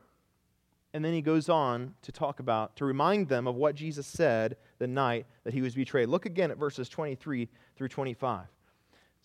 and 0.95 1.05
then 1.05 1.13
he 1.13 1.21
goes 1.21 1.49
on 1.49 1.93
to 2.03 2.13
talk 2.13 2.39
about, 2.39 2.77
to 2.77 2.85
remind 2.85 3.29
them 3.29 3.49
of 3.49 3.57
what 3.57 3.75
Jesus 3.75 4.07
said 4.07 4.57
the 4.79 4.87
night 4.87 5.27
that 5.43 5.53
he 5.53 5.61
was 5.61 5.75
betrayed. 5.75 6.09
Look 6.09 6.25
again 6.25 6.53
at 6.53 6.57
verses 6.57 6.89
23 6.89 7.49
through 7.77 7.89
25. 7.89 8.47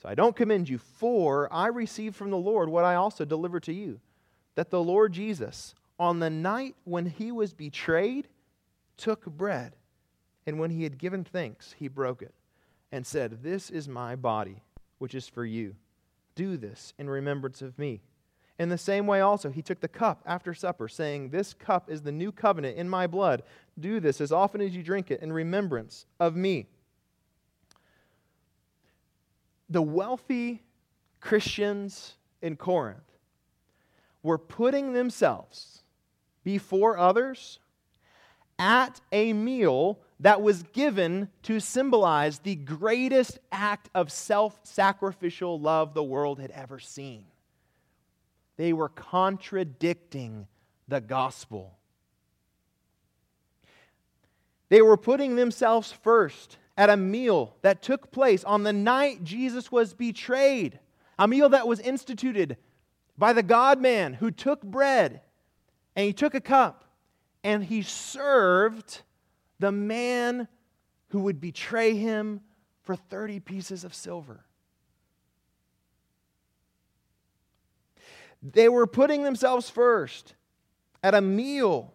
So 0.02 0.10
I 0.10 0.16
don't 0.16 0.36
commend 0.36 0.68
you, 0.68 0.80
for 0.80 1.48
I 1.54 1.68
received 1.68 2.16
from 2.16 2.32
the 2.32 2.38
Lord 2.38 2.70
what 2.70 2.86
I 2.86 2.96
also 2.96 3.24
delivered 3.24 3.64
to 3.64 3.74
you 3.74 4.00
that 4.56 4.72
the 4.72 4.84
Lord 4.84 5.14
Jesus, 5.14 5.76
on 6.00 6.20
the 6.20 6.30
night 6.30 6.76
when 6.86 7.06
he 7.06 7.32
was 7.32 7.54
betrayed, 7.54 8.28
took 8.98 9.26
bread, 9.26 9.76
and 10.48 10.60
when 10.60 10.72
he 10.72 10.84
had 10.84 10.98
given 10.98 11.24
thanks, 11.24 11.76
he 11.78 11.88
broke 11.88 12.24
it 12.24 12.34
and 12.92 13.06
said, 13.06 13.44
This 13.44 13.70
is 13.70 13.88
my 13.88 14.16
body, 14.16 14.64
which 14.98 15.14
is 15.14 15.30
for 15.30 15.46
you. 15.46 15.76
Do 16.34 16.58
this 16.58 16.94
in 16.98 17.10
remembrance 17.10 17.62
of 17.62 17.78
me. 17.78 18.02
In 18.60 18.68
the 18.68 18.78
same 18.78 19.08
way, 19.08 19.22
also, 19.22 19.50
he 19.50 19.62
took 19.62 19.80
the 19.80 19.88
cup 19.88 20.22
after 20.26 20.54
supper, 20.54 20.90
saying, 20.90 21.30
This 21.30 21.54
cup 21.54 21.90
is 21.90 22.02
the 22.02 22.12
new 22.12 22.34
covenant 22.34 22.78
in 22.78 22.90
my 22.90 23.08
blood. 23.08 23.44
Do 23.80 24.02
this 24.02 24.20
as 24.20 24.34
often 24.34 24.60
as 24.60 24.76
you 24.76 24.84
drink 24.84 25.10
it 25.10 25.22
in 25.22 25.32
remembrance 25.32 26.06
of 26.20 26.36
me. 26.36 26.68
The 29.70 29.82
wealthy 29.82 30.62
Christians 31.22 32.16
in 32.42 32.58
Corinth 32.58 33.00
were 34.24 34.38
putting 34.38 34.92
themselves 34.92 35.84
before 36.44 36.98
others 36.98 37.60
at 38.58 39.00
a 39.14 39.32
meal 39.32 40.00
that 40.20 40.42
was 40.42 40.64
given 40.64 41.30
to 41.44 41.62
symbolize 41.62 42.40
the 42.40 42.56
greatest 42.56 43.40
act 43.54 43.90
of 43.96 44.12
self 44.12 44.60
sacrificial 44.64 45.58
love 45.58 45.94
the 45.94 46.04
world 46.04 46.42
had 46.42 46.52
ever 46.52 46.78
seen. 46.78 47.24
They 48.60 48.74
were 48.74 48.90
contradicting 48.90 50.46
the 50.90 51.00
gospel. 51.00 51.78
They 54.68 54.82
were 54.82 54.98
putting 54.98 55.38
themselves 55.38 55.94
first 55.94 56.58
at 56.78 56.90
a 56.90 56.98
meal 56.98 57.56
that 57.62 57.82
took 57.82 58.12
place 58.12 58.44
on 58.44 58.64
the 58.64 58.74
night 58.74 59.24
Jesus 59.24 59.72
was 59.72 59.94
betrayed, 59.94 60.78
a 61.18 61.26
meal 61.26 61.48
that 61.48 61.70
was 61.70 61.80
instituted 61.80 62.58
by 63.18 63.32
the 63.32 63.44
God 63.44 63.80
man 63.80 64.16
who 64.16 64.30
took 64.30 64.62
bread 64.62 65.22
and 65.96 66.06
he 66.06 66.12
took 66.12 66.36
a 66.36 66.42
cup 66.42 66.84
and 67.46 67.64
he 67.64 67.82
served 67.82 69.04
the 69.60 69.72
man 69.72 70.50
who 71.12 71.22
would 71.22 71.40
betray 71.40 71.96
him 71.96 72.42
for 72.82 72.98
30 72.98 73.40
pieces 73.40 73.86
of 73.86 73.94
silver. 73.94 74.44
They 78.42 78.70
were 78.70 78.88
putting 78.88 79.24
themselves 79.24 79.70
first 79.70 80.34
at 81.04 81.14
a 81.14 81.22
meal 81.22 81.94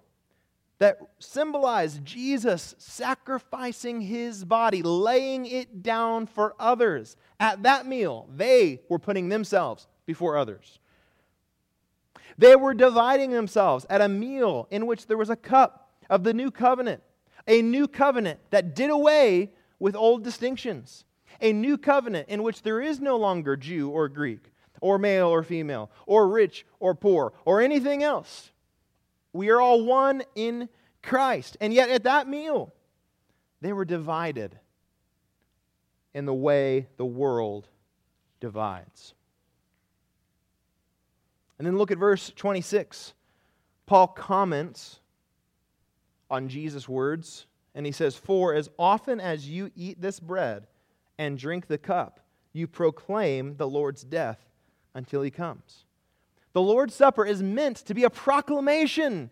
that 0.79 0.99
symbolized 1.19 2.05
Jesus 2.05 2.75
sacrificing 2.79 4.01
his 4.03 4.45
body, 4.45 4.83
laying 4.83 5.47
it 5.47 5.83
down 5.83 6.27
for 6.27 6.55
others. 6.59 7.17
At 7.39 7.63
that 7.63 7.87
meal, 7.87 8.29
they 8.35 8.83
were 8.89 8.99
putting 8.99 9.29
themselves 9.29 9.87
before 10.05 10.37
others. 10.37 10.79
They 12.37 12.57
were 12.57 12.75
dividing 12.75 13.31
themselves 13.31 13.87
at 13.89 14.01
a 14.01 14.09
meal 14.09 14.67
in 14.71 14.87
which 14.87 15.07
there 15.07 15.17
was 15.17 15.31
a 15.31 15.37
cup 15.37 15.93
of 16.11 16.25
the 16.25 16.35
new 16.35 16.51
covenant, 16.51 17.03
a 17.47 17.63
new 17.63 17.87
covenant 17.87 18.41
that 18.51 18.75
did 18.75 18.91
away 18.91 19.53
with 19.79 19.95
old 19.95 20.25
distinctions, 20.25 21.05
a 21.41 21.53
new 21.53 21.79
covenant 21.79 22.29
in 22.29 22.43
which 22.43 22.63
there 22.63 22.81
is 22.81 23.01
no 23.01 23.17
longer 23.17 23.57
Jew 23.57 23.89
or 23.89 24.09
Greek, 24.09 24.53
or 24.81 24.99
male 24.99 25.29
or 25.29 25.43
female, 25.43 25.91
or 26.07 26.29
rich 26.29 26.67
or 26.81 26.95
poor, 26.95 27.33
or 27.45 27.61
anything 27.61 28.03
else. 28.03 28.51
We 29.33 29.51
are 29.51 29.61
all 29.61 29.85
one 29.85 30.23
in 30.35 30.69
Christ. 31.03 31.57
And 31.61 31.73
yet, 31.73 31.91
at 31.91 32.05
that 32.05 32.29
meal, 32.29 32.73
they 33.61 33.73
were 33.73 33.85
divided 33.85 34.59
in 36.15 36.25
the 36.25 36.35
way 36.35 36.87
the 36.97 37.05
world 37.05 37.69
divides. 38.41 39.15
And 41.59 41.67
then 41.67 41.79
look 41.79 41.91
at 41.91 41.99
verse 41.99 42.33
26. 42.35 43.15
Paul 43.87 44.09
comments 44.09 45.01
on 46.31 46.49
Jesus' 46.49 46.89
words, 46.89 47.47
and 47.75 47.85
he 47.85 47.93
says, 47.93 48.17
For 48.17 48.55
as 48.55 48.71
often 48.79 49.21
as 49.21 49.49
you 49.49 49.71
eat 49.75 50.01
this 50.01 50.21
bread 50.21 50.67
and 51.19 51.39
drink 51.39 51.67
the 51.67 51.79
cup, 51.79 52.21
you 52.53 52.67
proclaim 52.67 53.57
the 53.57 53.69
Lord's 53.69 54.05
death 54.05 54.49
until 54.95 55.23
he 55.23 55.31
comes. 55.31 55.85
The 56.53 56.63
Lord's 56.63 56.95
Supper 56.95 57.27
is 57.27 57.43
meant 57.43 57.77
to 57.79 57.95
be 57.95 58.05
a 58.05 58.11
proclamation 58.11 59.31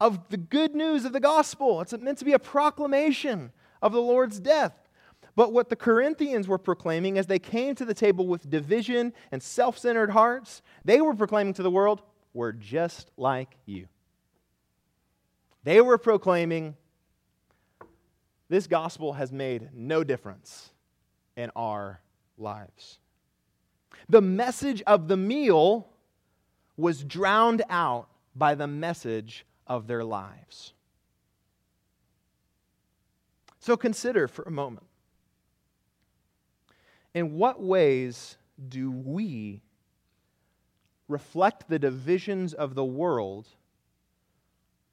of 0.00 0.28
the 0.30 0.36
good 0.36 0.74
news 0.74 1.04
of 1.04 1.12
the 1.12 1.20
gospel. 1.20 1.80
It's 1.80 1.92
meant 1.98 2.18
to 2.18 2.24
be 2.24 2.32
a 2.32 2.38
proclamation 2.38 3.52
of 3.82 3.92
the 3.92 4.00
Lord's 4.00 4.40
death. 4.40 4.88
But 5.36 5.52
what 5.52 5.68
the 5.68 5.76
Corinthians 5.76 6.48
were 6.48 6.58
proclaiming 6.58 7.18
as 7.18 7.26
they 7.26 7.38
came 7.38 7.74
to 7.76 7.84
the 7.84 7.94
table 7.94 8.26
with 8.26 8.48
division 8.48 9.12
and 9.30 9.42
self 9.42 9.78
centered 9.78 10.10
hearts, 10.10 10.62
they 10.84 11.00
were 11.00 11.14
proclaiming 11.14 11.54
to 11.54 11.62
the 11.62 11.70
world, 11.70 12.02
We're 12.32 12.52
just 12.52 13.10
like 13.16 13.56
you. 13.66 13.88
They 15.64 15.80
were 15.80 15.98
proclaiming, 15.98 16.76
This 18.48 18.66
gospel 18.66 19.14
has 19.14 19.32
made 19.32 19.70
no 19.74 20.02
difference 20.04 20.70
in 21.36 21.50
our 21.54 22.00
lives. 22.38 22.98
The 24.08 24.20
message 24.20 24.82
of 24.86 25.08
the 25.08 25.16
meal 25.16 25.88
was 26.76 27.04
drowned 27.04 27.62
out 27.68 28.08
by 28.34 28.54
the 28.54 28.66
message 28.66 29.44
of 29.66 29.86
their 29.86 30.04
lives. 30.04 30.72
So 33.60 33.76
consider 33.76 34.26
for 34.26 34.42
a 34.42 34.50
moment 34.50 34.86
in 37.14 37.36
what 37.36 37.62
ways 37.62 38.36
do 38.68 38.90
we 38.90 39.62
reflect 41.08 41.68
the 41.68 41.78
divisions 41.78 42.54
of 42.54 42.74
the 42.74 42.84
world 42.84 43.48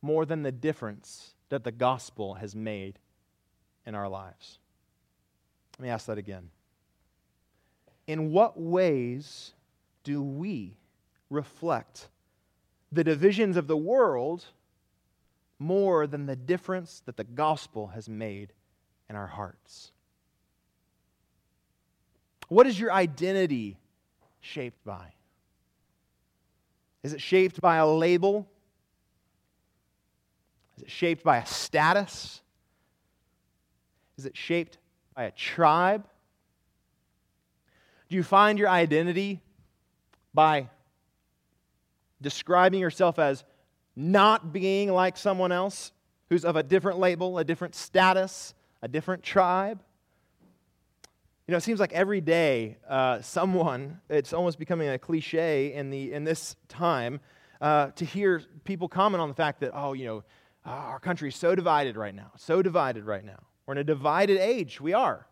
more 0.02 0.26
than 0.26 0.44
the 0.44 0.52
difference 0.52 1.36
that 1.50 1.64
the 1.64 1.72
gospel 1.72 2.36
has 2.36 2.56
made 2.56 3.00
in 3.86 3.96
our 3.96 4.10
lives? 4.10 4.60
Let 5.78 5.84
me 5.84 5.90
ask 5.90 6.08
that 6.08 6.18
again. 6.18 6.50
In 8.08 8.32
what 8.32 8.60
ways 8.60 9.54
do 10.04 10.24
we 10.24 10.78
reflect 11.30 12.08
the 12.92 13.04
divisions 13.04 13.58
of 13.58 13.68
the 13.68 13.78
world 13.78 14.46
more 15.60 16.08
than 16.08 16.26
the 16.26 16.36
difference 16.36 17.02
that 17.06 17.18
the 17.18 17.26
gospel 17.26 17.88
has 17.88 18.08
made 18.08 18.54
in 19.10 19.16
our 19.16 19.28
hearts? 19.28 19.92
What 22.48 22.66
is 22.66 22.80
your 22.80 22.94
identity 22.94 23.78
shaped 24.40 24.84
by? 24.86 25.12
Is 27.04 27.14
it 27.14 27.22
shaped 27.22 27.60
by 27.60 27.78
a 27.78 27.88
label? 27.88 28.48
Is 30.78 30.84
it 30.84 30.92
shaped 30.92 31.24
by 31.24 31.38
a 31.38 31.46
status? 31.46 32.42
Is 34.18 34.26
it 34.26 34.38
shaped 34.38 34.78
by 35.16 35.24
a 35.24 35.32
tribe? 35.32 36.08
Do 38.10 38.16
you 38.16 38.24
find 38.24 38.58
your 38.58 38.70
identity 38.70 39.42
by 40.34 40.70
describing 42.22 42.80
yourself 42.80 43.20
as 43.20 43.44
not 43.96 44.54
being 44.54 44.92
like 44.92 45.18
someone 45.18 45.52
else 45.52 45.92
who's 46.30 46.46
of 46.46 46.56
a 46.56 46.64
different 46.64 47.00
label, 47.00 47.38
a 47.38 47.44
different 47.44 47.76
status, 47.76 48.54
a 48.82 48.88
different 48.88 49.24
tribe? 49.24 49.82
You 51.48 51.54
know, 51.54 51.58
it 51.58 51.64
seems 51.64 51.80
like 51.80 51.94
every 51.94 52.22
day 52.22 52.78
uh, 52.88 53.22
someone, 53.22 54.02
it's 54.10 54.34
almost 54.34 54.60
becoming 54.60 54.90
a 54.90 55.00
cliche 55.00 55.74
in, 55.74 55.90
the, 55.90 56.14
in 56.14 56.24
this 56.24 56.56
time 56.68 57.20
uh, 57.62 57.88
to 57.92 58.06
hear 58.06 58.42
people 58.66 58.88
comment 58.88 59.22
on 59.22 59.30
the 59.30 59.36
fact 59.36 59.62
that, 59.62 59.72
oh, 59.74 59.94
you 59.94 60.06
know, 60.06 60.24
uh, 60.66 60.70
our 60.70 61.00
country 61.00 61.30
is 61.30 61.36
so 61.36 61.56
divided 61.56 61.96
right 61.96 62.14
now, 62.14 62.32
so 62.36 62.62
divided 62.62 63.06
right 63.06 63.24
now. 63.24 63.40
We're 63.66 63.74
in 63.74 63.78
a 63.80 63.84
divided 63.84 64.38
age. 64.38 64.82
We 64.82 64.94
are. 64.94 65.26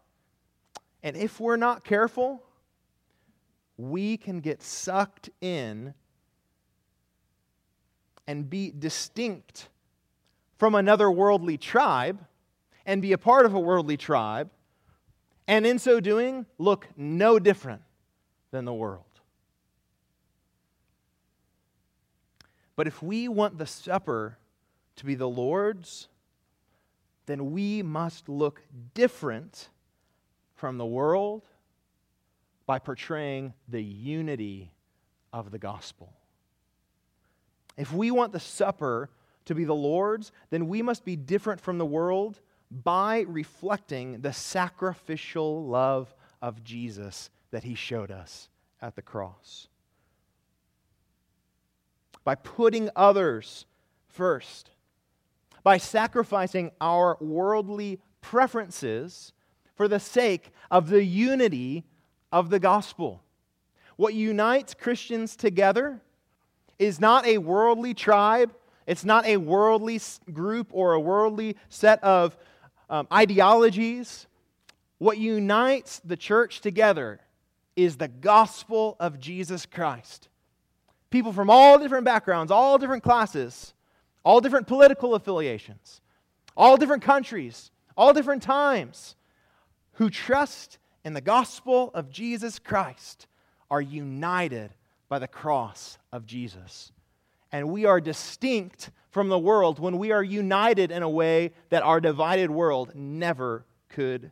And 1.04 1.16
if 1.16 1.40
we're 1.40 1.58
not 1.58 1.84
careful, 1.84 2.42
we 3.78 4.18
can 4.18 4.40
get 4.40 4.62
sucked 4.62 5.30
in 5.42 5.94
and 8.28 8.50
be 8.50 8.72
distinct 8.78 9.70
from 10.58 10.76
another 10.76 11.12
worldly 11.12 11.58
tribe 11.58 12.26
and 12.86 13.02
be 13.02 13.12
a 13.12 13.18
part 13.18 13.46
of 13.46 13.54
a 13.54 13.60
worldly 13.60 13.98
tribe 13.98 14.50
and 15.48 15.66
in 15.66 15.78
so 15.80 16.00
doing, 16.00 16.46
look 16.58 16.88
no 16.98 17.38
different 17.38 17.82
than 18.52 18.66
the 18.66 18.74
world. 18.74 19.04
But 22.76 22.88
if 22.88 23.02
we 23.02 23.28
want 23.28 23.58
the 23.58 23.68
supper 23.68 24.38
to 24.98 25.06
be 25.06 25.16
the 25.16 25.30
Lord's, 25.30 26.08
then 27.26 27.52
we 27.52 27.82
must 27.82 28.28
look 28.28 28.64
different 28.94 29.70
from 30.56 30.78
the 30.78 30.86
world 30.86 31.44
by 32.66 32.80
portraying 32.80 33.54
the 33.68 33.84
unity 33.84 34.72
of 35.32 35.52
the 35.52 35.60
gospel. 35.60 36.14
If 37.78 37.94
we 37.94 38.12
want 38.12 38.32
the 38.32 38.40
supper 38.40 39.10
to 39.46 39.56
be 39.56 39.66
the 39.66 39.76
Lord's, 39.76 40.32
then 40.50 40.68
we 40.68 40.82
must 40.82 41.06
be 41.06 41.16
different 41.16 41.62
from 41.62 41.78
the 41.78 41.86
world 41.86 42.40
by 42.72 43.26
reflecting 43.28 44.22
the 44.22 44.34
sacrificial 44.34 45.66
love 45.66 46.14
of 46.42 46.64
Jesus 46.64 47.30
that 47.52 47.64
he 47.64 47.76
showed 47.76 48.12
us 48.12 48.50
at 48.82 48.96
the 48.96 49.02
cross. 49.02 49.68
By 52.24 52.36
putting 52.36 52.90
others 52.96 53.66
first, 54.08 54.72
by 55.64 55.78
sacrificing 55.78 56.72
our 56.82 57.18
worldly 57.20 58.00
preferences 58.22 59.34
for 59.76 59.88
the 59.88 60.00
sake 60.00 60.52
of 60.72 60.90
the 60.90 61.04
unity 61.04 61.84
of 62.32 62.50
the 62.50 62.60
gospel. 62.60 63.22
What 63.96 64.14
unites 64.14 64.74
Christians 64.74 65.36
together 65.36 66.02
is 66.78 67.00
not 67.00 67.26
a 67.26 67.38
worldly 67.38 67.94
tribe, 67.94 68.54
it's 68.88 69.06
not 69.06 69.26
a 69.26 69.38
worldly 69.38 70.00
group 70.32 70.68
or 70.72 70.94
a 70.94 71.00
worldly 71.00 71.56
set 71.70 72.04
of 72.04 72.38
um, 72.90 73.08
ideologies. 73.12 74.28
What 74.98 75.18
unites 75.18 76.02
the 76.06 76.18
church 76.18 76.62
together 76.62 77.20
is 77.76 77.98
the 77.98 78.08
gospel 78.08 78.96
of 79.00 79.20
Jesus 79.20 79.66
Christ. 79.66 80.30
People 81.10 81.34
from 81.34 81.50
all 81.50 81.80
different 81.80 82.06
backgrounds, 82.06 82.52
all 82.52 82.78
different 82.78 83.04
classes, 83.04 83.74
all 84.24 84.42
different 84.42 84.68
political 84.68 85.16
affiliations, 85.16 86.02
all 86.58 86.78
different 86.78 87.04
countries, 87.04 87.72
all 87.98 88.14
different 88.14 88.44
times, 88.44 89.16
who 89.94 90.10
trust 90.10 90.78
in 91.06 91.14
the 91.14 91.22
gospel 91.22 91.92
of 91.94 92.10
Jesus 92.10 92.58
Christ 92.58 93.28
are 93.70 93.82
united 93.82 94.74
by 95.08 95.20
the 95.20 95.28
cross 95.28 96.00
of 96.12 96.26
Jesus. 96.26 96.92
And 97.52 97.70
we 97.70 97.86
are 97.86 98.02
distinct 98.02 98.90
from 99.12 99.30
the 99.30 99.40
world 99.40 99.78
when 99.80 100.00
we 100.00 100.12
are 100.12 100.24
united 100.24 100.92
in 100.92 101.04
a 101.04 101.10
way 101.10 101.54
that 101.70 101.84
our 101.84 102.02
divided 102.02 102.50
world 102.50 102.94
never 102.96 103.64
could 103.88 104.32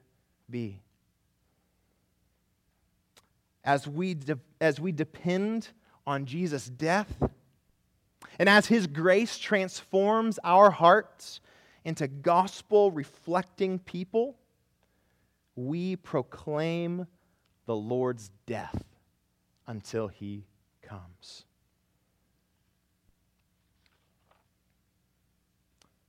be. 0.50 0.82
As 3.64 3.88
we, 3.88 4.16
de- 4.16 4.40
as 4.60 4.80
we 4.80 4.92
depend 4.92 5.70
on 6.08 6.26
Jesus' 6.26 6.66
death, 6.68 7.16
and 8.40 8.50
as 8.50 8.66
His 8.66 8.88
grace 8.88 9.38
transforms 9.38 10.40
our 10.44 10.72
hearts 10.72 11.40
into 11.86 12.08
gospel 12.08 12.92
reflecting 12.92 13.78
people, 13.78 14.36
we 15.56 15.96
proclaim 15.96 17.08
the 17.66 17.76
Lord's 17.76 18.32
death 18.46 18.84
until 19.68 20.08
He 20.08 20.46
comes. 20.82 21.46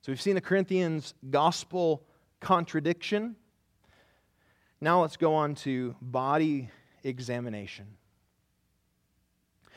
So 0.02 0.12
we've 0.12 0.20
seen 0.20 0.34
the 0.34 0.40
Corinthians 0.40 1.14
gospel 1.30 2.04
contradiction. 2.40 3.36
Now 4.80 5.00
let's 5.00 5.16
go 5.16 5.34
on 5.34 5.54
to 5.56 5.96
body 6.02 6.68
examination. 7.04 7.86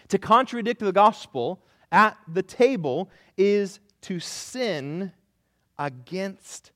To 0.10 0.18
contradict 0.18 0.82
the 0.82 0.92
gospel 0.92 1.64
at 1.92 2.18
the 2.28 2.44
table 2.44 3.10
is 3.38 3.80
to 4.02 4.20
sin 4.20 5.14
against 5.80 6.72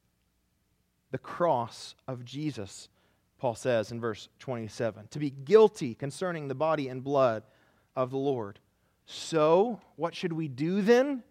the 1.12 1.18
cross 1.18 1.96
of 2.08 2.26
Jesus, 2.26 2.90
Paul 3.38 3.56
says 3.56 3.92
in 3.92 4.00
verse 4.00 4.30
27. 4.40 5.08
To 5.12 5.20
be 5.20 5.30
guilty 5.30 5.94
concerning 5.94 6.48
the 6.48 6.56
body 6.56 6.88
and 6.88 7.04
blood 7.04 7.44
of 7.96 8.10
the 8.10 8.18
Lord. 8.18 8.60
So, 9.06 9.82
what 9.98 10.16
should 10.16 10.34
we 10.34 10.48
do 10.48 10.82
then? 10.82 11.24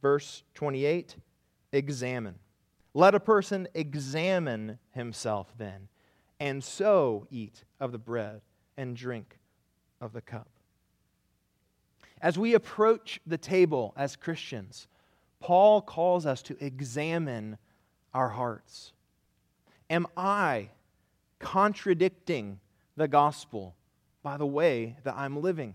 Verse 0.00 0.42
28 0.54 1.16
Examine. 1.72 2.36
Let 2.94 3.14
a 3.14 3.20
person 3.20 3.68
examine 3.74 4.78
himself 4.92 5.52
then, 5.58 5.88
and 6.40 6.64
so 6.64 7.26
eat 7.30 7.64
of 7.78 7.92
the 7.92 7.98
bread 7.98 8.40
and 8.78 8.96
drink 8.96 9.38
of 10.00 10.14
the 10.14 10.22
cup. 10.22 10.48
As 12.22 12.38
we 12.38 12.54
approach 12.54 13.20
the 13.26 13.36
table 13.36 13.92
as 13.98 14.16
Christians, 14.16 14.88
Paul 15.40 15.82
calls 15.82 16.24
us 16.24 16.40
to 16.42 16.56
examine 16.64 17.58
our 18.16 18.30
hearts. 18.30 18.92
Am 19.90 20.06
I 20.16 20.70
contradicting 21.38 22.58
the 22.96 23.06
gospel 23.06 23.76
by 24.22 24.38
the 24.38 24.46
way 24.46 24.96
that 25.04 25.14
I'm 25.16 25.42
living? 25.42 25.74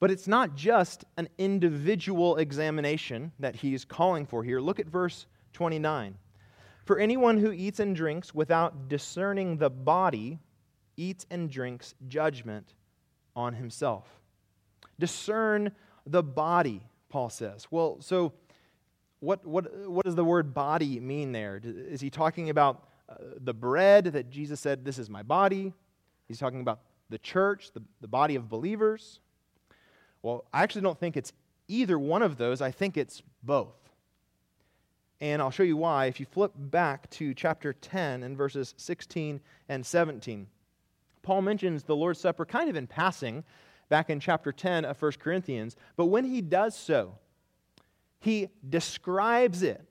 But 0.00 0.10
it's 0.10 0.26
not 0.26 0.56
just 0.56 1.04
an 1.18 1.28
individual 1.36 2.38
examination 2.38 3.30
that 3.38 3.56
he's 3.56 3.84
calling 3.84 4.24
for 4.24 4.42
here. 4.42 4.58
Look 4.58 4.80
at 4.80 4.86
verse 4.86 5.26
29. 5.52 6.16
For 6.86 6.98
anyone 6.98 7.36
who 7.36 7.52
eats 7.52 7.78
and 7.78 7.94
drinks 7.94 8.34
without 8.34 8.88
discerning 8.88 9.58
the 9.58 9.70
body 9.70 10.38
eats 10.96 11.26
and 11.30 11.50
drinks 11.50 11.94
judgment 12.08 12.72
on 13.36 13.52
himself. 13.52 14.08
Discern 14.98 15.72
the 16.06 16.22
body, 16.22 16.82
Paul 17.10 17.28
says. 17.28 17.68
Well, 17.70 17.98
so 18.00 18.32
what, 19.22 19.46
what, 19.46 19.88
what 19.88 20.04
does 20.04 20.16
the 20.16 20.24
word 20.24 20.52
body 20.52 20.98
mean 20.98 21.30
there? 21.30 21.60
Is 21.62 22.00
he 22.00 22.10
talking 22.10 22.50
about 22.50 22.88
uh, 23.08 23.14
the 23.38 23.54
bread 23.54 24.06
that 24.06 24.30
Jesus 24.30 24.58
said, 24.58 24.84
This 24.84 24.98
is 24.98 25.08
my 25.08 25.22
body? 25.22 25.72
He's 26.26 26.40
talking 26.40 26.60
about 26.60 26.80
the 27.08 27.18
church, 27.18 27.70
the, 27.72 27.82
the 28.00 28.08
body 28.08 28.34
of 28.34 28.48
believers? 28.48 29.20
Well, 30.22 30.44
I 30.52 30.64
actually 30.64 30.82
don't 30.82 30.98
think 30.98 31.16
it's 31.16 31.32
either 31.68 31.98
one 31.98 32.22
of 32.22 32.36
those. 32.36 32.60
I 32.60 32.72
think 32.72 32.96
it's 32.96 33.22
both. 33.44 33.76
And 35.20 35.40
I'll 35.40 35.52
show 35.52 35.62
you 35.62 35.76
why. 35.76 36.06
If 36.06 36.18
you 36.18 36.26
flip 36.26 36.50
back 36.56 37.08
to 37.10 37.32
chapter 37.32 37.72
10 37.72 38.24
and 38.24 38.36
verses 38.36 38.74
16 38.76 39.40
and 39.68 39.86
17, 39.86 40.48
Paul 41.22 41.42
mentions 41.42 41.84
the 41.84 41.94
Lord's 41.94 42.18
Supper 42.18 42.44
kind 42.44 42.68
of 42.68 42.74
in 42.74 42.88
passing 42.88 43.44
back 43.88 44.10
in 44.10 44.18
chapter 44.18 44.50
10 44.50 44.84
of 44.84 45.00
1 45.00 45.12
Corinthians. 45.20 45.76
But 45.96 46.06
when 46.06 46.24
he 46.24 46.40
does 46.40 46.74
so, 46.74 47.18
he 48.22 48.48
describes 48.68 49.62
it 49.62 49.84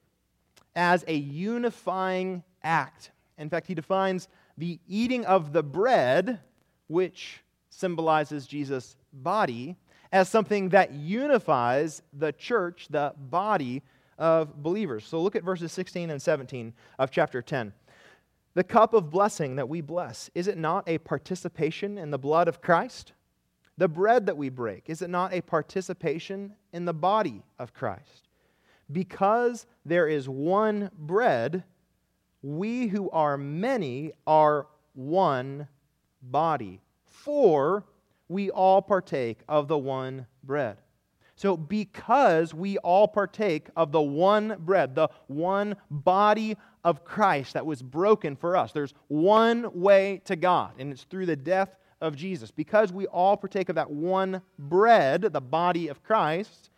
as 0.74 1.04
a 1.08 1.14
unifying 1.14 2.44
act. 2.64 3.12
In 3.38 3.50
fact, 3.50 3.68
he 3.68 3.76
defines 3.76 4.30
the 4.58 4.80
eating 4.88 5.26
of 5.26 5.52
the 5.52 5.62
bread, 5.62 6.40
which 6.88 7.44
symbolizes 7.70 8.48
Jesus' 8.48 8.96
body, 9.12 9.76
as 10.14 10.30
something 10.30 10.70
that 10.70 10.94
unifies 10.94 12.02
the 12.14 12.32
church, 12.32 12.88
the 12.90 13.14
body 13.18 13.82
of 14.18 14.64
believers. 14.64 15.06
So 15.06 15.22
look 15.22 15.36
at 15.36 15.44
verses 15.44 15.74
16 15.74 16.10
and 16.10 16.22
17 16.22 16.74
of 17.00 17.12
chapter 17.12 17.42
10. 17.42 17.74
The 18.54 18.64
cup 18.64 18.94
of 18.94 19.10
blessing 19.10 19.58
that 19.58 19.68
we 19.68 19.82
bless, 19.82 20.30
is 20.36 20.48
it 20.48 20.58
not 20.58 20.88
a 20.88 21.00
participation 21.00 21.98
in 21.98 22.12
the 22.12 22.18
blood 22.18 22.48
of 22.48 22.62
Christ? 22.62 23.12
The 23.82 23.88
bread 23.88 24.28
that 24.28 24.38
we 24.38 24.50
break, 24.50 24.92
is 24.92 25.02
it 25.02 25.10
not 25.10 25.34
a 25.34 25.42
participation 25.42 26.54
in 26.72 26.86
the 26.86 26.94
body 26.94 27.42
of 27.58 27.74
Christ? 27.74 28.30
Because 28.92 29.66
there 29.88 30.08
is 30.08 30.30
one 30.30 30.92
bread, 31.00 31.64
we 32.44 32.86
who 32.86 33.10
are 33.10 33.40
many 33.40 34.12
are 34.28 34.68
one 34.94 35.68
body. 36.22 36.80
For 37.06 37.84
we 38.28 38.52
all 38.52 38.84
partake 38.84 39.40
of 39.50 39.68
the 39.68 39.80
one 39.80 40.28
bread. 40.44 40.78
So, 41.36 41.58
because 41.58 42.54
we 42.54 42.78
all 42.78 43.08
partake 43.08 43.68
of 43.76 43.92
the 43.92 44.00
one 44.00 44.58
bread, 44.60 44.94
the 44.94 45.10
one 45.26 45.76
body 45.90 46.56
of 46.84 47.04
Christ 47.04 47.54
that 47.54 47.66
was 47.66 47.82
broken 47.82 48.36
for 48.36 48.56
us, 48.56 48.74
there's 48.74 48.94
one 49.08 49.72
way 49.74 50.22
to 50.26 50.36
God, 50.36 50.74
and 50.78 50.92
it's 50.92 51.06
through 51.06 51.26
the 51.26 51.36
death 51.36 51.78
of 52.02 52.16
Jesus. 52.16 52.52
Because 52.52 52.92
we 52.92 53.06
all 53.08 53.38
partake 53.38 53.70
of 53.70 53.76
that 53.76 53.92
one 53.92 54.42
bread, 54.58 55.22
the 55.22 55.42
body 55.42 55.88
of 55.88 56.04
Christ, 56.04 56.70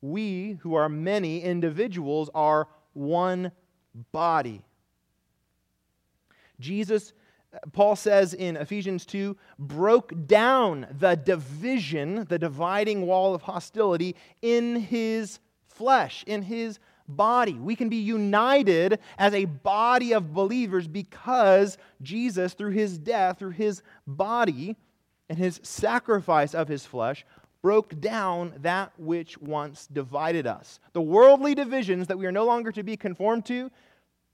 we, 0.00 0.58
who 0.62 0.74
are 0.74 0.88
many 0.88 1.42
individuals, 1.42 2.30
are 2.34 2.68
one 2.94 3.52
body. 4.12 4.62
Jesus 6.60 7.12
uh, 7.52 7.58
Paul 7.72 7.96
says 7.96 8.32
in 8.32 8.56
Ephesians 8.56 9.04
2, 9.04 9.36
broke 9.58 10.26
down 10.26 10.86
the 10.98 11.16
division, 11.16 12.24
the 12.28 12.38
dividing 12.38 13.06
wall 13.06 13.34
of 13.34 13.42
hostility 13.42 14.16
in 14.40 14.76
his 14.76 15.38
flesh, 15.66 16.24
in 16.26 16.42
his 16.42 16.78
body. 17.16 17.54
We 17.54 17.76
can 17.76 17.88
be 17.88 17.96
united 17.96 18.98
as 19.18 19.34
a 19.34 19.44
body 19.44 20.12
of 20.12 20.32
believers 20.32 20.88
because 20.88 21.78
Jesus, 22.00 22.54
through 22.54 22.72
his 22.72 22.98
death, 22.98 23.38
through 23.38 23.50
his 23.50 23.82
body, 24.06 24.76
and 25.28 25.38
his 25.38 25.60
sacrifice 25.62 26.54
of 26.54 26.68
his 26.68 26.84
flesh, 26.84 27.24
broke 27.62 27.98
down 28.00 28.52
that 28.58 28.92
which 28.98 29.38
once 29.38 29.86
divided 29.86 30.46
us. 30.46 30.80
The 30.92 31.00
worldly 31.00 31.54
divisions 31.54 32.08
that 32.08 32.18
we 32.18 32.26
are 32.26 32.32
no 32.32 32.44
longer 32.44 32.72
to 32.72 32.82
be 32.82 32.96
conformed 32.96 33.46
to, 33.46 33.70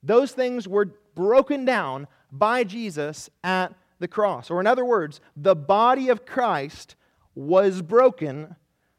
those 0.02 0.32
things 0.32 0.66
were 0.66 0.94
broken 1.14 1.64
down 1.64 2.08
by 2.32 2.64
Jesus 2.64 3.28
at 3.44 3.74
the 3.98 4.08
cross. 4.08 4.50
Or, 4.50 4.60
in 4.60 4.66
other 4.66 4.84
words, 4.84 5.20
the 5.36 5.56
body 5.56 6.08
of 6.08 6.24
Christ 6.24 6.94
was 7.34 7.82
broken 7.82 8.56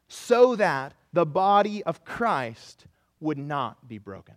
so 0.08 0.56
that 0.56 0.94
the 1.12 1.26
body 1.26 1.82
of 1.84 2.04
Christ 2.04 2.86
would 3.20 3.38
not 3.38 3.86
be 3.86 3.98
broken. 3.98 4.34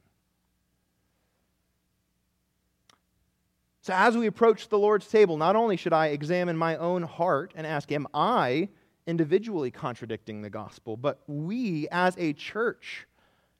So, 3.82 3.94
as 3.94 4.16
we 4.16 4.28
approach 4.28 4.70
the 4.70 4.80
Lord's 4.80 5.08
table, 5.08 5.36
not 5.36 5.56
only 5.56 5.76
should 5.76 5.92
I 5.92 6.08
examine 6.08 6.56
my 6.56 6.78
own 6.78 7.04
heart 7.04 7.52
and 7.56 7.68
ask, 7.68 7.92
Am 7.92 8.08
I 8.14 8.70
individually 9.06 9.72
contradicting 9.72 10.42
the 10.42 10.50
gospel? 10.50 10.96
But 10.96 11.22
we, 11.28 11.88
as 11.92 12.16
a 12.18 12.32
church, 12.32 13.06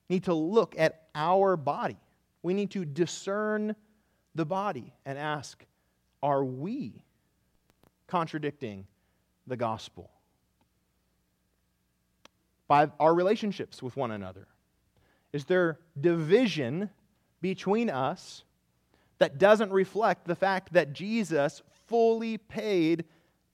need 0.10 0.24
to 0.26 0.34
look 0.34 0.76
at 0.78 1.08
our 1.16 1.58
body 1.58 1.98
We 2.42 2.54
need 2.54 2.72
to 2.72 2.86
discern 2.86 3.76
the 4.36 4.46
body 4.46 4.94
and 5.06 5.18
ask, 5.18 5.66
are 6.22 6.44
we 6.44 7.04
contradicting 8.08 8.88
the 9.46 9.58
gospel? 9.58 10.10
By 12.68 12.90
our 13.00 13.14
relationships 13.14 13.84
with 13.84 13.96
one 13.98 14.12
another. 14.12 14.48
Is 15.34 15.46
there 15.46 15.80
division 16.00 16.92
between 17.42 17.90
us 17.90 18.44
that 19.18 19.40
doesn't 19.40 19.72
reflect 19.72 20.26
the 20.26 20.36
fact 20.36 20.74
that 20.74 20.94
Jesus 20.94 21.62
fully 21.88 22.38
paid 22.38 23.06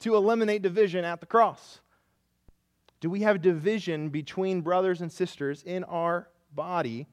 to 0.02 0.16
eliminate 0.16 0.62
division 0.62 1.06
at 1.06 1.22
the 1.22 1.26
cross? 1.26 1.80
Do 3.00 3.10
we 3.10 3.22
have 3.22 3.42
division 3.42 4.10
between 4.10 4.62
brothers 4.62 5.00
and 5.02 5.12
sisters 5.12 5.64
in 5.64 5.86
our 5.86 6.28
body 6.54 7.08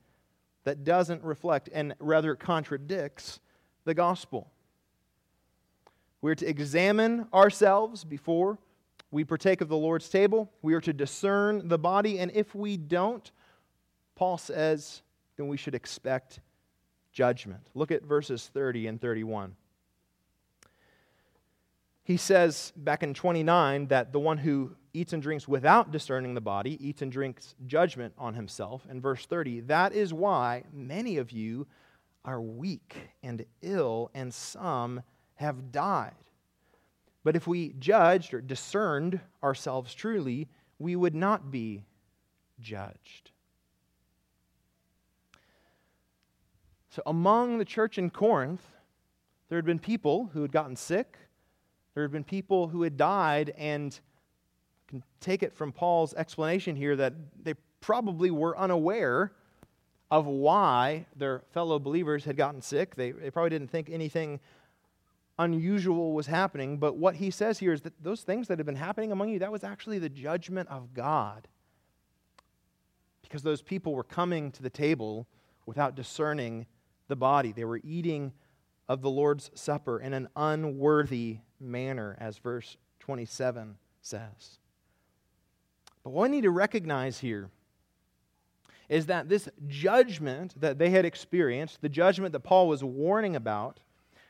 that 0.65 0.83
doesn't 0.83 1.23
reflect 1.23 1.69
and 1.73 1.95
rather 2.01 2.35
contradicts 2.35 3.39
the 3.85 3.95
gospel? 3.95 4.51
We're 6.21 6.35
to 6.35 6.49
examine 6.49 7.29
ourselves 7.33 8.03
before 8.03 8.59
we 9.13 9.23
partake 9.23 9.61
of 9.61 9.69
the 9.69 9.77
Lord's 9.77 10.09
table. 10.09 10.51
We 10.63 10.75
are 10.75 10.81
to 10.81 10.93
discern 10.93 11.69
the 11.69 11.79
body, 11.79 12.19
and 12.19 12.33
if 12.35 12.53
we 12.55 12.77
don't, 12.77 13.31
Paul 14.17 14.39
says, 14.39 15.03
then 15.37 15.47
we 15.47 15.57
should 15.57 15.75
expect 15.75 16.41
judgment. 17.13 17.69
Look 17.75 17.93
at 17.93 18.03
verses 18.03 18.51
30 18.53 18.89
and 18.89 19.01
31. 19.01 19.55
He 22.03 22.17
says 22.17 22.73
back 22.77 23.03
in 23.03 23.15
29 23.15 23.89
that 23.89 24.13
the 24.13 24.21
one 24.21 24.39
who 24.39 24.77
eats 24.95 25.13
and 25.13 25.23
drinks 25.23 25.47
without 25.47 25.93
discerning 25.93 26.35
the 26.35 26.41
body 26.41 26.79
eats 26.87 27.03
and 27.03 27.13
drinks 27.13 27.55
judgment 27.67 28.15
on 28.17 28.35
himself. 28.35 28.87
In 28.91 29.01
verse 29.01 29.27
30, 29.27 29.61
that 29.63 29.93
is 29.93 30.15
why 30.15 30.65
many 30.73 31.19
of 31.19 31.31
you 31.33 31.67
are 32.25 32.41
weak 32.41 32.97
and 33.23 33.45
ill, 33.63 34.11
and 34.15 34.33
some 34.33 35.03
have 35.35 35.71
died. 35.71 36.15
But 37.25 37.37
if 37.37 37.47
we 37.47 37.75
judged 37.79 38.35
or 38.35 38.41
discerned 38.41 39.21
ourselves 39.43 39.95
truly, 39.95 40.49
we 40.79 40.97
would 40.97 41.15
not 41.15 41.51
be 41.51 41.85
judged. 42.61 43.31
So, 46.97 47.03
among 47.05 47.59
the 47.59 47.67
church 47.67 47.99
in 47.99 48.09
Corinth, 48.09 48.63
there 49.51 49.59
had 49.59 49.67
been 49.67 49.79
people 49.79 50.31
who 50.33 50.41
had 50.41 50.51
gotten 50.51 50.77
sick, 50.77 51.19
there 51.93 52.03
had 52.03 52.11
been 52.11 52.25
people 52.25 52.69
who 52.69 52.85
had 52.85 52.97
died, 52.97 53.53
and 53.59 54.01
can 54.89 55.05
take 55.21 55.43
it 55.43 55.53
from 55.53 55.73
Paul's 55.73 56.15
explanation 56.15 56.75
here 56.75 56.97
that 56.97 57.13
they 57.43 57.53
probably 57.83 58.31
were 58.31 58.57
unaware 58.57 59.33
of 60.11 60.25
why 60.25 61.05
their 61.15 61.43
fellow 61.51 61.79
believers 61.79 62.25
had 62.25 62.35
gotten 62.35 62.63
sick. 62.63 62.95
They, 62.95 63.11
they 63.11 63.31
probably 63.31 63.51
didn't 63.51 63.71
think 63.71 63.91
anything 63.91 64.41
unusual 65.39 66.15
was 66.15 66.29
happening, 66.29 66.79
but 66.79 66.97
what 66.97 67.17
he 67.17 67.31
says 67.31 67.59
here 67.59 67.75
is 67.75 67.83
that 67.83 68.03
those 68.03 68.23
things 68.23 68.49
that 68.49 68.59
had 68.59 68.65
been 68.65 68.75
happening 68.75 69.13
among 69.13 69.29
you, 69.29 69.39
that 69.41 69.53
was 69.53 69.65
actually 69.65 69.99
the 69.99 70.09
judgment 70.09 70.71
of 70.71 70.95
God. 70.95 71.47
Because 73.21 73.43
those 73.43 73.61
people 73.61 73.95
were 73.95 74.03
coming 74.03 74.51
to 74.53 74.63
the 74.63 74.71
table 74.71 75.27
without 75.67 75.95
discerning 75.95 76.65
the 77.09 77.17
body. 77.17 77.53
They 77.53 77.65
were 77.65 77.81
eating 77.83 78.33
of 78.89 79.03
the 79.03 79.11
Lord's 79.11 79.51
Supper 79.55 79.99
in 79.99 80.13
an 80.13 80.29
unworthy 80.37 81.39
manner, 81.61 82.17
as 82.21 82.39
verse 82.39 82.77
27 83.01 83.77
says. 84.01 84.59
But 86.05 86.11
what 86.11 86.31
we 86.31 86.37
need 86.37 86.43
to 86.43 86.51
recognize 86.51 87.19
here 87.19 87.51
is 88.89 89.07
that 89.07 89.29
this 89.29 89.49
judgment 89.67 90.55
that 90.61 90.79
they 90.79 90.91
had 90.91 91.05
experienced, 91.05 91.83
the 91.83 91.89
judgment 91.89 92.33
that 92.33 92.41
Paul 92.41 92.69
was 92.69 92.85
warning 92.85 93.35
about, 93.35 93.81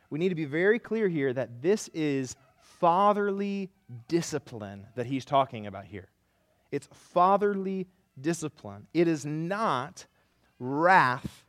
we 0.09 0.19
need 0.19 0.31
to 0.31 0.35
be 0.35 0.47
very 0.47 0.79
clear 0.79 1.09
here 1.09 1.33
that 1.33 1.61
this 1.61 1.89
is 1.89 2.37
fatherly 2.61 3.71
discipline 4.09 4.87
that 4.95 5.07
he's 5.07 5.25
talking 5.25 5.67
about 5.67 5.85
here. 5.85 6.09
It's 6.71 6.89
fatherly 6.93 7.87
discipline. 8.21 8.87
It 8.95 9.09
is 9.09 9.27
not 9.27 10.07
wrath 10.59 11.45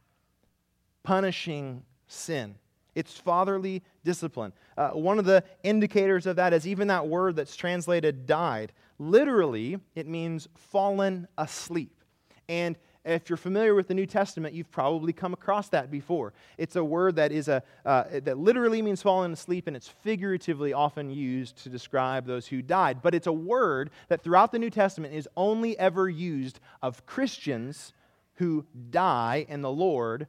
punishing 1.07 1.83
sin. 2.07 2.53
It's 2.93 3.17
fatherly 3.17 3.81
discipline. 4.03 4.51
Uh, 4.77 4.89
one 4.89 5.19
of 5.19 5.23
the 5.23 5.41
indicators 5.63 6.25
of 6.25 6.35
that 6.35 6.51
is 6.51 6.67
even 6.67 6.89
that 6.89 7.07
word 7.07 7.37
that's 7.37 7.55
translated 7.55 8.25
died. 8.25 8.73
Literally, 8.99 9.79
it 9.95 10.05
means 10.05 10.49
fallen 10.53 11.25
asleep. 11.37 12.03
And 12.49 12.75
if 13.05 13.29
you're 13.29 13.37
familiar 13.37 13.73
with 13.73 13.87
the 13.87 13.93
New 13.93 14.05
Testament, 14.05 14.53
you've 14.53 14.69
probably 14.69 15.13
come 15.13 15.31
across 15.31 15.69
that 15.69 15.89
before. 15.89 16.33
It's 16.57 16.75
a 16.75 16.83
word 16.83 17.15
that 17.15 17.31
is 17.31 17.47
a 17.47 17.63
uh, 17.85 18.03
that 18.11 18.37
literally 18.37 18.81
means 18.81 19.01
fallen 19.01 19.31
asleep, 19.31 19.67
and 19.67 19.77
it's 19.77 19.87
figuratively 19.87 20.73
often 20.73 21.09
used 21.09 21.55
to 21.63 21.69
describe 21.69 22.25
those 22.25 22.47
who 22.47 22.61
died. 22.61 23.01
But 23.01 23.15
it's 23.15 23.27
a 23.27 23.31
word 23.31 23.91
that 24.09 24.23
throughout 24.23 24.51
the 24.51 24.59
New 24.59 24.69
Testament 24.69 25.13
is 25.13 25.29
only 25.37 25.79
ever 25.79 26.09
used 26.09 26.59
of 26.81 27.05
Christians 27.05 27.93
who 28.35 28.65
die 28.89 29.45
in 29.47 29.61
the 29.61 29.71
Lord 29.71 30.27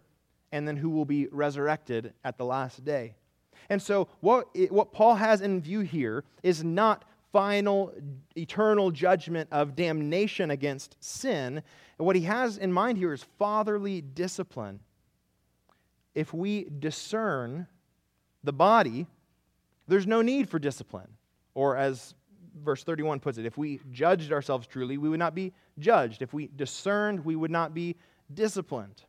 and 0.52 0.66
then 0.66 0.76
who 0.76 0.90
will 0.90 1.04
be 1.04 1.26
resurrected 1.30 2.12
at 2.24 2.38
the 2.38 2.44
last 2.44 2.84
day. 2.84 3.14
And 3.68 3.82
so, 3.82 4.08
what, 4.20 4.48
what 4.70 4.92
Paul 4.92 5.16
has 5.16 5.40
in 5.40 5.60
view 5.60 5.80
here 5.80 6.24
is 6.42 6.64
not 6.64 7.04
final 7.32 7.92
eternal 8.36 8.90
judgment 8.90 9.48
of 9.52 9.76
damnation 9.76 10.50
against 10.50 10.96
sin. 11.00 11.62
What 11.98 12.16
he 12.16 12.22
has 12.22 12.56
in 12.56 12.72
mind 12.72 12.98
here 12.98 13.12
is 13.12 13.24
fatherly 13.38 14.00
discipline. 14.00 14.80
If 16.14 16.32
we 16.32 16.66
discern 16.78 17.66
the 18.42 18.52
body, 18.52 19.06
there's 19.86 20.06
no 20.06 20.22
need 20.22 20.48
for 20.48 20.58
discipline. 20.58 21.08
Or, 21.54 21.76
as 21.76 22.14
verse 22.62 22.82
31 22.84 23.20
puts 23.20 23.36
it, 23.36 23.44
if 23.44 23.58
we 23.58 23.80
judged 23.90 24.32
ourselves 24.32 24.66
truly, 24.66 24.96
we 24.96 25.08
would 25.08 25.18
not 25.18 25.34
be 25.34 25.52
judged. 25.78 26.22
If 26.22 26.32
we 26.32 26.48
discerned, 26.56 27.24
we 27.24 27.36
would 27.36 27.50
not 27.50 27.74
be 27.74 27.96
disciplined. 28.32 29.02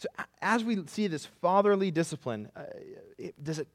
So 0.00 0.08
as 0.40 0.64
we 0.64 0.82
see 0.86 1.08
this 1.08 1.26
fatherly 1.26 1.90
discipline, 1.90 2.48
uh, 2.56 2.62
it, 3.18 3.34
does 3.44 3.58
it 3.58 3.68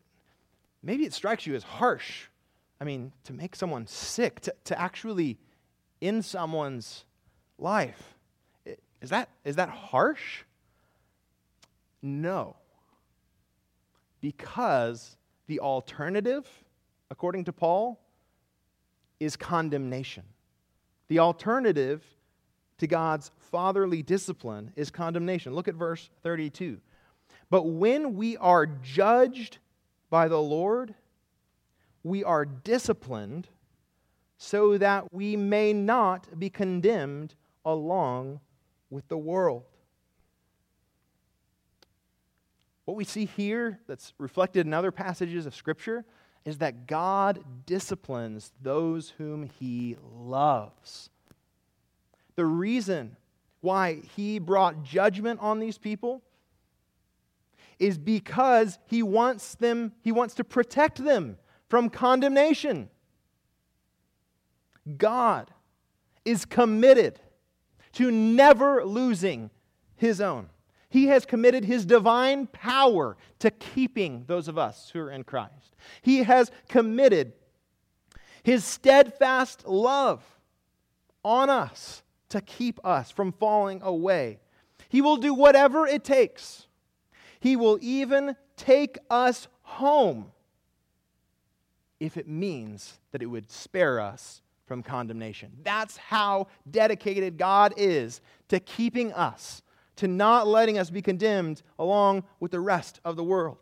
maybe 0.82 1.06
it 1.06 1.14
strikes 1.14 1.46
you 1.46 1.54
as 1.54 1.62
harsh? 1.62 2.24
I 2.82 2.84
mean, 2.84 3.12
to 3.26 3.34
make 3.34 3.56
someone 3.56 3.86
sick, 3.86 4.40
to, 4.42 4.56
to 4.64 4.82
actually 4.82 5.38
in 6.02 6.24
someone's 6.24 7.06
life. 7.60 8.16
Is 9.02 9.12
that, 9.12 9.30
is 9.44 9.56
that 9.58 9.70
harsh? 9.70 10.42
No. 12.02 12.56
Because 14.20 15.18
the 15.46 15.60
alternative, 15.60 16.48
according 17.12 17.46
to 17.46 17.54
Paul, 17.54 18.00
is 19.20 19.36
condemnation. 19.36 20.24
The 21.08 21.20
alternative 21.20 22.04
to 22.78 22.88
God's 22.88 23.32
fatherly 23.38 24.02
discipline 24.04 24.72
is 24.76 24.92
condemnation. 24.92 25.54
Look 25.54 25.68
at 25.68 25.76
verse 25.76 26.10
32. 26.24 26.80
But 27.50 27.64
when 27.64 28.16
we 28.16 28.38
are 28.38 28.66
judged 28.66 29.60
by 30.10 30.28
the 30.28 30.42
Lord, 30.42 30.94
we 32.04 32.24
are 32.24 32.46
disciplined 32.46 33.48
so 34.38 34.78
that 34.78 35.14
we 35.14 35.36
may 35.36 35.74
not 35.74 36.38
be 36.38 36.50
condemned 36.50 37.36
along 37.64 38.40
with 38.90 39.08
the 39.08 39.18
world. 39.18 39.64
What 42.86 42.98
we 42.98 43.04
see 43.04 43.26
here, 43.26 43.80
that's 43.88 44.14
reflected 44.20 44.68
in 44.68 44.74
other 44.74 44.92
passages 44.92 45.46
of 45.46 45.56
Scripture, 45.56 46.06
is 46.44 46.60
that 46.60 46.86
God 46.86 47.44
disciplines 47.66 48.52
those 48.62 49.10
whom 49.18 49.50
He 49.60 49.98
loves. 50.14 51.10
The 52.36 52.46
reason 52.46 53.16
why 53.62 54.02
he 54.16 54.40
brought 54.40 54.84
judgment 54.84 55.40
on 55.42 55.60
these 55.60 55.78
people 55.78 56.22
is 57.80 57.98
because 57.98 58.80
he 58.86 59.04
wants 59.04 59.56
them 59.56 59.94
he 60.02 60.12
wants 60.12 60.36
to 60.36 60.44
protect 60.44 61.04
them 61.04 61.38
from 61.70 61.90
condemnation. 61.90 62.90
God 64.98 65.52
is 66.24 66.46
committed 66.46 67.20
to 67.94 68.12
never 68.12 68.86
losing 68.86 69.50
his 69.96 70.22
own. 70.22 70.50
He 70.90 71.08
has 71.08 71.26
committed 71.26 71.66
his 71.66 71.86
divine 71.86 72.48
power 72.48 73.18
to 73.40 73.52
keeping 73.52 74.26
those 74.28 74.48
of 74.48 74.58
us 74.58 74.90
who 74.92 75.00
are 75.00 75.12
in 75.12 75.24
Christ. 75.24 75.76
He 76.02 76.24
has 76.24 76.52
committed 76.70 77.34
his 78.44 78.64
steadfast 78.64 79.68
love 79.68 80.24
on 81.24 81.50
us 81.50 82.04
to 82.36 82.42
keep 82.42 82.86
us 82.86 83.12
from 83.12 83.32
falling 83.32 83.82
away. 83.82 84.40
He 84.90 85.02
will 85.02 85.16
do 85.16 85.34
whatever 85.34 85.88
it 85.88 86.04
takes. 86.04 86.68
He 87.40 87.56
will 87.56 87.80
even 87.82 88.36
take 88.58 88.98
us 89.10 89.48
home 89.62 90.34
if 91.98 92.18
it 92.18 92.28
means 92.28 93.00
that 93.12 93.22
it 93.22 93.28
would 93.28 93.50
spare 93.50 94.02
us 94.02 94.42
from 94.66 94.84
condemnation. 94.84 95.54
That's 95.64 95.96
how 95.96 96.48
dedicated 96.70 97.38
God 97.38 97.74
is 97.78 98.20
to 98.50 98.60
keeping 98.60 99.14
us, 99.14 99.62
to 99.96 100.08
not 100.10 100.46
letting 100.46 100.78
us 100.78 100.90
be 100.90 101.02
condemned 101.02 101.62
along 101.80 102.26
with 102.42 102.52
the 102.52 102.60
rest 102.60 103.00
of 103.06 103.16
the 103.16 103.24
world. 103.24 103.60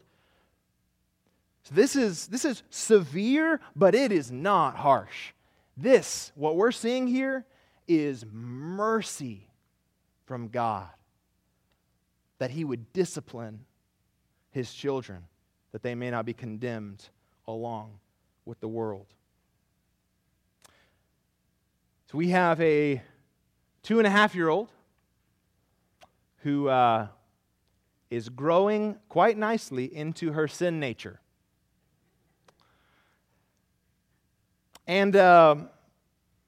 So 1.61 1.75
this 1.75 1.95
is, 1.95 2.25
this 2.25 2.43
is 2.43 2.63
severe, 2.71 3.59
but 3.75 3.93
it 3.93 4.11
is 4.11 4.31
not 4.31 4.77
harsh. 4.77 5.33
This, 5.77 6.31
what 6.33 6.55
we're 6.55 6.71
seeing 6.71 7.05
here, 7.05 7.45
is 7.87 8.25
mercy 8.31 9.47
from 10.25 10.47
God 10.47 10.89
that 12.39 12.51
He 12.51 12.63
would 12.63 12.91
discipline 12.93 13.65
His 14.51 14.73
children, 14.73 15.23
that 15.71 15.83
they 15.83 15.95
may 15.95 16.11
not 16.11 16.25
be 16.25 16.33
condemned 16.33 17.09
along 17.47 17.99
with 18.45 18.59
the 18.59 18.67
world. 18.67 19.07
So 22.11 22.17
we 22.17 22.29
have 22.29 22.61
a 22.61 23.01
two 23.81 23.97
and 23.97 24.05
a 24.05 24.09
half 24.09 24.35
year 24.35 24.49
old 24.49 24.69
who 26.43 26.67
uh, 26.67 27.07
is 28.09 28.29
growing 28.29 28.97
quite 29.09 29.37
nicely 29.37 29.85
into 29.85 30.33
her 30.33 30.47
sin 30.47 30.79
nature. 30.79 31.19
And 34.85 35.15
uh, 35.15 35.55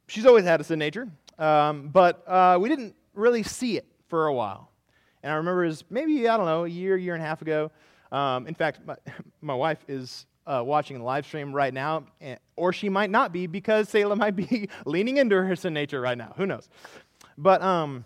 she's 0.07 0.25
always 0.25 0.45
had 0.45 0.61
a 0.61 0.63
sin 0.63 0.79
nature, 0.79 1.07
um, 1.39 1.89
but 1.89 2.23
uh, 2.27 2.57
we 2.59 2.69
didn't 2.69 2.95
really 3.13 3.43
see 3.43 3.77
it 3.77 3.85
for 4.07 4.27
a 4.27 4.33
while. 4.33 4.71
And 5.23 5.31
I 5.31 5.35
remember 5.37 5.65
it 5.65 5.69
was 5.69 5.83
maybe, 5.89 6.27
I 6.27 6.37
don't 6.37 6.45
know, 6.45 6.65
a 6.65 6.67
year, 6.67 6.97
year 6.97 7.15
and 7.15 7.23
a 7.23 7.25
half 7.25 7.41
ago. 7.41 7.71
Um, 8.11 8.47
in 8.47 8.53
fact, 8.53 8.79
my, 8.85 8.95
my 9.41 9.55
wife 9.55 9.83
is 9.87 10.25
uh, 10.45 10.61
watching 10.63 10.99
the 10.99 11.03
live 11.03 11.25
stream 11.25 11.53
right 11.53 11.73
now, 11.73 12.05
and, 12.21 12.39
or 12.55 12.71
she 12.71 12.89
might 12.89 13.09
not 13.09 13.33
be 13.33 13.47
because 13.47 13.89
Selah 13.89 14.15
might 14.15 14.35
be 14.35 14.69
leaning 14.85 15.17
into 15.17 15.35
her 15.35 15.55
sin 15.55 15.73
nature 15.73 15.99
right 15.99 16.17
now. 16.17 16.33
Who 16.37 16.45
knows? 16.45 16.69
But 17.37 17.61
um, 17.61 18.05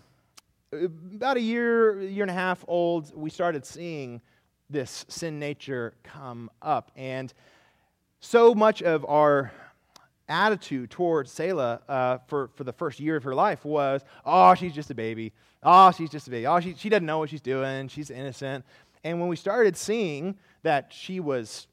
about 0.72 1.36
a 1.36 1.40
year, 1.40 2.00
year 2.00 2.24
and 2.24 2.30
a 2.30 2.34
half 2.34 2.64
old, 2.66 3.14
we 3.14 3.30
started 3.30 3.64
seeing 3.66 4.20
this 4.68 5.04
sin 5.08 5.38
nature 5.38 5.94
come 6.02 6.50
up. 6.62 6.90
And 6.96 7.32
so 8.20 8.54
much 8.54 8.82
of 8.82 9.04
our 9.06 9.52
attitude 10.30 10.90
towards 10.90 11.30
Selah 11.30 11.80
uh, 11.88 12.18
for, 12.28 12.48
for 12.54 12.64
the 12.64 12.72
first 12.72 13.00
year 13.00 13.16
of 13.16 13.24
her 13.24 13.34
life 13.34 13.64
was, 13.64 14.02
oh, 14.24 14.54
she's 14.54 14.72
just 14.72 14.90
a 14.90 14.94
baby. 14.94 15.32
Oh, 15.62 15.90
she's 15.90 16.08
just 16.08 16.28
a 16.28 16.30
baby. 16.30 16.46
Oh, 16.46 16.60
she, 16.60 16.74
she 16.74 16.88
doesn't 16.88 17.04
know 17.04 17.18
what 17.18 17.28
she's 17.28 17.40
doing. 17.42 17.88
She's 17.88 18.10
innocent. 18.10 18.64
And 19.04 19.20
when 19.20 19.28
we 19.28 19.36
started 19.36 19.76
seeing 19.76 20.38
that 20.62 20.92
she 20.92 21.20
was 21.20 21.66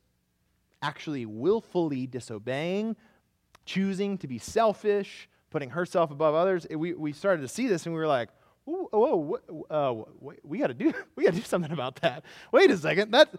actually 0.81 1.25
willfully 1.25 2.07
disobeying, 2.07 2.95
choosing 3.65 4.17
to 4.17 4.27
be 4.27 4.39
selfish, 4.39 5.29
putting 5.49 5.69
herself 5.69 6.11
above 6.11 6.35
others, 6.35 6.65
we, 6.69 6.93
we 6.93 7.13
started 7.13 7.41
to 7.43 7.47
see 7.47 7.67
this 7.67 7.85
and 7.85 7.93
we 7.93 7.99
were 7.99 8.07
like, 8.07 8.29
whoa, 8.65 9.15
whoa, 9.15 9.65
uh, 9.69 10.33
we 10.43 10.57
got 10.57 10.67
to 10.67 10.73
do 10.73 10.93
we 11.15 11.23
got 11.23 11.33
to 11.33 11.39
do 11.39 11.45
something 11.45 11.71
about 11.71 11.97
that. 12.01 12.23
Wait 12.51 12.69
a 12.71 12.77
second, 12.77 13.11
that 13.11 13.33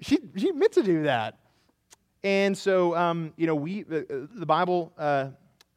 she 0.00 0.18
she 0.36 0.52
meant 0.52 0.72
to 0.72 0.82
do 0.82 1.02
that. 1.04 1.38
And 2.22 2.56
so, 2.56 2.94
um, 2.96 3.32
you 3.36 3.46
know, 3.46 3.54
we, 3.54 3.82
the, 3.82 4.28
the 4.34 4.46
Bible 4.46 4.92
uh, 4.98 5.28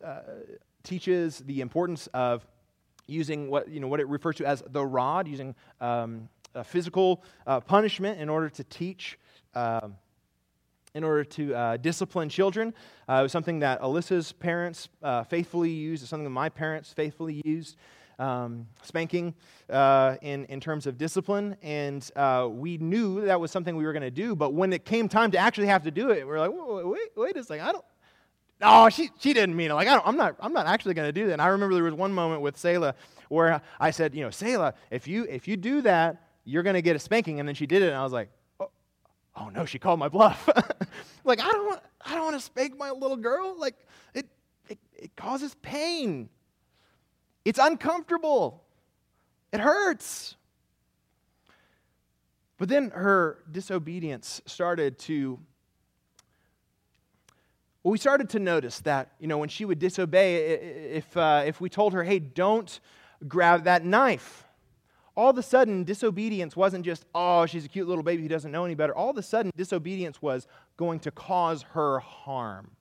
uh, 0.03 0.19
teaches 0.84 1.39
the 1.39 1.62
importance 1.62 2.08
of 2.13 2.45
using 3.08 3.49
what, 3.49 3.69
you 3.69 3.79
know, 3.79 3.88
what 3.88 3.99
it 3.99 4.08
refers 4.08 4.36
to 4.38 4.45
as 4.45 4.63
the 4.69 4.86
rod, 4.86 5.27
using 5.27 5.56
um, 5.79 6.27
physical 6.63 7.23
uh, 7.47 7.60
punishment 7.60 8.19
in 8.19 8.29
order 8.29 8.49
to 8.49 8.63
teach, 8.65 9.17
um, 9.56 9.95
in 10.93 11.03
order 11.03 11.23
to 11.23 11.56
uh, 11.56 11.77
discipline 11.77 12.29
children. 12.29 12.73
Uh, 13.10 13.13
it 13.19 13.23
was 13.23 13.32
something 13.32 13.60
that 13.60 13.82
Alyssa's 13.82 14.32
parents 14.34 14.89
uh, 15.01 15.23
faithfully 15.23 15.71
used, 15.71 16.03
it's 16.03 16.10
something 16.10 16.25
that 16.25 16.29
my 16.29 16.49
parents 16.49 16.91
faithfully 16.91 17.41
used 17.45 17.77
um, 18.24 18.68
spanking 18.82 19.34
uh, 19.70 20.16
in, 20.22 20.46
in 20.46 20.60
terms 20.60 20.88
of 20.88 20.98
discipline. 20.98 21.58
And 21.62 22.10
uh, 22.16 22.48
we 22.50 22.78
knew 22.78 23.26
that 23.26 23.40
was 23.40 23.52
something 23.52 23.76
we 23.76 23.86
were 23.86 23.94
going 23.94 24.04
to 24.04 24.12
do. 24.12 24.36
But 24.36 24.54
when 24.54 24.72
it 24.72 24.86
came 24.86 25.10
time 25.10 25.32
to 25.32 25.38
actually 25.38 25.68
have 25.68 25.84
to 25.84 25.92
do 25.92 26.12
it, 26.12 26.26
we 26.26 26.34
are 26.34 26.40
like, 26.40 26.52
wait, 26.54 26.86
wait, 26.86 27.10
wait 27.16 27.38
a 27.38 27.44
second. 27.44 27.66
I 27.66 27.72
don't. 27.74 27.86
Oh, 28.62 28.88
she, 28.88 29.10
she 29.20 29.34
didn't 29.34 29.58
mean 29.58 29.72
it. 29.72 29.74
Like, 29.74 29.90
I 29.90 30.00
am 30.08 30.16
not, 30.16 30.38
I'm 30.40 30.54
not 30.54 30.68
actually 30.68 30.94
going 30.94 31.08
to 31.08 31.12
do 31.12 31.26
that. 31.28 31.34
And 31.34 31.42
I 31.42 31.48
remember 31.48 31.76
there 31.76 31.84
was 31.84 31.94
one 31.94 32.14
moment 32.14 32.42
with 32.42 32.56
Selah 32.58 32.96
where 33.28 33.62
I 33.78 33.92
said, 33.92 34.16
you 34.16 34.24
know, 34.24 34.30
Selah, 34.30 34.74
if 34.90 35.06
you, 35.06 35.26
if 35.26 35.48
you 35.50 35.58
do 35.58 35.82
that, 35.82 36.24
you're 36.46 36.64
going 36.64 36.76
to 36.76 36.82
get 36.82 36.96
a 36.96 37.00
spanking. 37.00 37.40
And 37.40 37.48
then 37.48 37.56
she 37.56 37.66
did 37.66 37.82
it. 37.82 37.88
And 37.88 37.96
I 37.96 38.04
was 38.04 38.14
like, 38.14 38.30
oh, 38.62 38.70
oh 39.36 39.50
no, 39.50 39.66
she 39.66 39.80
called 39.80 40.00
my 40.00 40.08
bluff. 40.08 40.48
like, 41.26 41.42
I 41.42 41.52
don't 41.52 41.82
I 42.06 42.16
don't 42.16 42.24
want 42.24 42.38
to 42.38 42.42
spank 42.42 42.78
my 42.78 42.92
little 42.92 43.18
girl. 43.18 43.56
Like, 43.58 43.76
it, 44.14 44.28
it, 44.70 44.78
it 44.94 45.16
causes 45.16 45.56
pain. 45.62 46.30
It's 47.45 47.60
uncomfortable. 47.60 48.63
It 49.51 49.60
hurts. 49.60 50.36
But 52.58 52.69
then 52.69 52.91
her 52.91 53.39
disobedience 53.51 54.41
started 54.45 54.97
to 54.99 55.39
well, 57.84 57.91
we 57.91 57.97
started 57.97 58.29
to 58.29 58.39
notice 58.39 58.79
that, 58.82 59.12
you 59.19 59.27
know, 59.27 59.38
when 59.38 59.49
she 59.49 59.65
would 59.65 59.77
disobey, 59.77 60.36
if, 60.95 61.17
uh, 61.17 61.43
if 61.45 61.60
we 61.60 61.67
told 61.69 61.91
her, 61.91 62.01
hey, 62.01 62.17
don't 62.17 62.79
grab 63.27 63.65
that 63.65 63.84
knife, 63.84 64.45
all 65.15 65.29
of 65.29 65.38
a 65.38 65.43
sudden, 65.43 65.84
disobedience 65.84 66.56
wasn't 66.56 66.86
just, 66.86 67.06
oh, 67.13 67.45
she's 67.45 67.65
a 67.65 67.67
cute 67.67 67.88
little 67.88 68.03
baby 68.03 68.23
who 68.23 68.29
doesn't 68.29 68.53
know 68.53 68.63
any 68.63 68.73
better. 68.73 68.95
All 68.95 69.10
of 69.10 69.17
a 69.17 69.21
sudden, 69.21 69.51
disobedience 69.58 70.21
was 70.21 70.47
going 70.77 71.01
to 71.01 71.12
cause 71.12 71.63
her 71.73 71.99
harm 71.99 72.71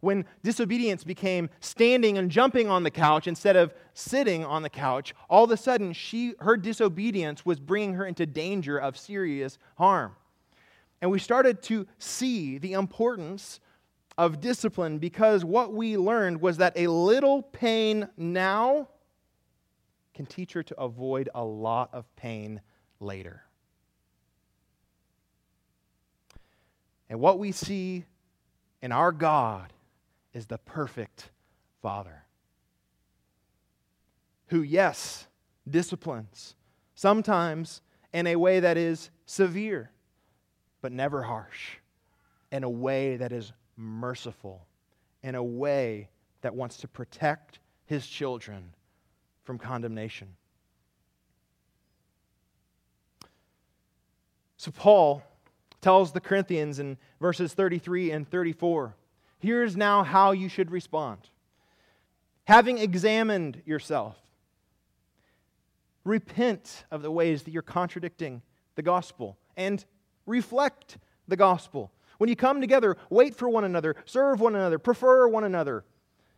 when 0.00 0.24
disobedience 0.42 1.04
became 1.04 1.50
standing 1.60 2.18
and 2.18 2.30
jumping 2.30 2.68
on 2.68 2.82
the 2.82 2.90
couch 2.90 3.26
instead 3.26 3.56
of 3.56 3.74
sitting 3.94 4.44
on 4.44 4.62
the 4.62 4.70
couch, 4.70 5.14
all 5.28 5.44
of 5.44 5.50
a 5.50 5.56
sudden 5.56 5.92
she, 5.92 6.34
her 6.40 6.56
disobedience 6.56 7.44
was 7.44 7.58
bringing 7.60 7.94
her 7.94 8.06
into 8.06 8.26
danger 8.26 8.78
of 8.78 8.96
serious 8.96 9.58
harm. 9.76 10.14
And 11.00 11.10
we 11.10 11.18
started 11.18 11.62
to 11.64 11.86
see 11.98 12.58
the 12.58 12.72
importance 12.72 13.60
of 14.18 14.40
discipline 14.40 14.98
because 14.98 15.44
what 15.44 15.72
we 15.72 15.96
learned 15.96 16.40
was 16.40 16.56
that 16.56 16.72
a 16.76 16.86
little 16.86 17.42
pain 17.42 18.08
now 18.16 18.88
can 20.14 20.24
teach 20.24 20.54
her 20.54 20.62
to 20.62 20.80
avoid 20.80 21.28
a 21.34 21.44
lot 21.44 21.90
of 21.92 22.04
pain 22.16 22.60
later. 22.98 23.42
And 27.08 27.20
what 27.20 27.38
we 27.38 27.52
see 27.52 28.04
in 28.80 28.92
our 28.92 29.12
God 29.12 29.72
is 30.36 30.46
the 30.46 30.58
perfect 30.58 31.30
Father. 31.80 32.24
Who, 34.48 34.60
yes, 34.60 35.26
disciplines, 35.68 36.54
sometimes 36.94 37.80
in 38.12 38.26
a 38.26 38.36
way 38.36 38.60
that 38.60 38.76
is 38.76 39.08
severe, 39.24 39.90
but 40.82 40.92
never 40.92 41.22
harsh, 41.22 41.78
in 42.52 42.64
a 42.64 42.70
way 42.70 43.16
that 43.16 43.32
is 43.32 43.54
merciful, 43.78 44.66
in 45.22 45.34
a 45.34 45.42
way 45.42 46.10
that 46.42 46.54
wants 46.54 46.76
to 46.78 46.88
protect 46.88 47.58
his 47.86 48.06
children 48.06 48.74
from 49.42 49.56
condemnation. 49.56 50.28
So, 54.58 54.70
Paul 54.70 55.22
tells 55.80 56.12
the 56.12 56.20
Corinthians 56.20 56.78
in 56.78 56.98
verses 57.20 57.54
33 57.54 58.10
and 58.10 58.28
34 58.28 58.94
Here's 59.38 59.76
now 59.76 60.02
how 60.02 60.32
you 60.32 60.48
should 60.48 60.70
respond. 60.70 61.18
Having 62.44 62.78
examined 62.78 63.62
yourself, 63.66 64.16
repent 66.04 66.84
of 66.90 67.02
the 67.02 67.10
ways 67.10 67.42
that 67.42 67.50
you're 67.50 67.62
contradicting 67.62 68.42
the 68.76 68.82
gospel 68.82 69.36
and 69.56 69.84
reflect 70.26 70.98
the 71.28 71.36
gospel. 71.36 71.92
When 72.18 72.30
you 72.30 72.36
come 72.36 72.60
together, 72.60 72.96
wait 73.10 73.34
for 73.34 73.48
one 73.48 73.64
another, 73.64 73.96
serve 74.04 74.40
one 74.40 74.54
another, 74.54 74.78
prefer 74.78 75.28
one 75.28 75.44
another. 75.44 75.84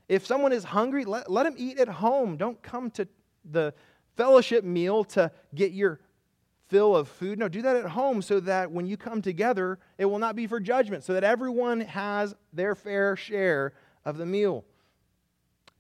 If 0.09 0.27
someone 0.27 0.53
is 0.53 0.65
hungry, 0.65 1.05
let, 1.05 1.31
let 1.31 1.47
him 1.47 1.55
eat 1.57 1.79
at 1.79 1.89
home. 1.89 2.37
Don't 2.37 2.61
come 2.63 2.91
to 2.93 3.07
the 3.45 3.75
fellowship 4.17 4.65
meal 4.65 5.05
to 5.05 5.31
get 5.55 5.73
your 5.73 6.01
fill 6.69 6.95
of 6.95 7.09
food. 7.09 7.39
No, 7.39 7.49
do 7.49 7.63
that 7.63 7.77
at 7.77 7.91
home 7.91 8.23
so 8.23 8.41
that 8.41 8.71
when 8.71 8.87
you 8.87 8.97
come 8.97 9.23
together, 9.23 9.79
it 9.97 10.05
will 10.05 10.19
not 10.19 10.37
be 10.37 10.47
for 10.47 10.61
judgment, 10.61 11.05
so 11.05 11.15
that 11.15 11.25
everyone 11.25 11.81
has 11.81 12.35
their 12.53 12.75
fair 12.75 13.17
share 13.17 13.73
of 14.05 14.19
the 14.19 14.27
meal. 14.27 14.65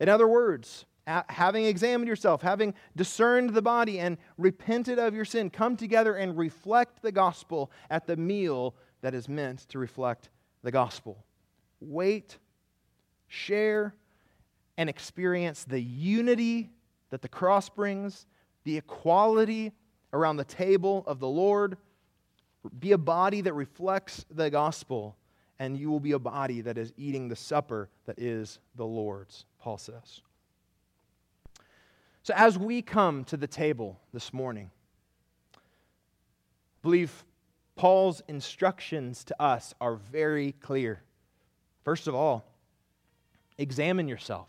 In 0.01 0.09
other 0.09 0.27
words, 0.27 0.87
having 1.07 1.65
examined 1.65 2.09
yourself, 2.09 2.43
having 2.43 2.75
discerned 2.97 3.51
the 3.51 3.63
body 3.63 3.99
and 3.99 4.19
repented 4.37 4.99
of 4.99 5.15
your 5.15 5.25
sin, 5.25 5.51
come 5.51 5.77
together 5.77 6.15
and 6.15 6.37
reflect 6.37 7.03
the 7.03 7.13
gospel 7.13 7.71
at 7.91 8.07
the 8.07 8.17
meal 8.17 8.75
that 9.01 9.15
is 9.15 9.29
meant 9.29 9.61
to 9.69 9.79
reflect 9.79 10.31
the 10.63 10.71
gospel. 10.71 11.25
Wait, 11.81 12.39
share, 13.27 13.95
and 14.77 14.89
experience 14.89 15.65
the 15.65 15.81
unity 15.81 16.71
that 17.11 17.23
the 17.23 17.29
cross 17.29 17.69
brings, 17.69 18.27
the 18.65 18.77
equality 18.77 19.73
around 20.13 20.37
the 20.37 20.45
table 20.45 21.05
of 21.07 21.21
the 21.21 21.29
Lord. 21.29 21.77
Be 22.79 22.93
a 22.93 22.99
body 22.99 23.41
that 23.43 23.53
reflects 23.53 24.25
the 24.31 24.51
gospel, 24.51 25.17
and 25.59 25.77
you 25.77 25.91
will 25.91 26.01
be 26.01 26.13
a 26.13 26.19
body 26.19 26.61
that 26.63 26.77
is 26.77 26.93
eating 26.97 27.29
the 27.29 27.37
supper 27.37 27.89
that 28.07 28.19
is 28.19 28.59
the 28.75 28.85
Lord's, 28.85 29.45
Paul 29.61 29.79
says. 29.79 30.21
So, 32.23 32.35
as 32.37 32.59
we 32.59 32.83
come 32.83 33.25
to 33.25 33.37
the 33.37 33.47
table 33.47 33.99
this 34.13 34.35
morning, 34.35 34.71
I 35.55 35.59
believe 36.83 37.25
Paul's 37.75 38.23
instructions 38.29 39.25
to 39.25 39.43
us 39.43 39.75
are 39.81 39.95
very 39.95 40.53
clear. 40.53 41.01
First 41.85 42.07
of 42.07 42.15
all, 42.15 42.45
examine 43.57 44.09
yourself. 44.09 44.49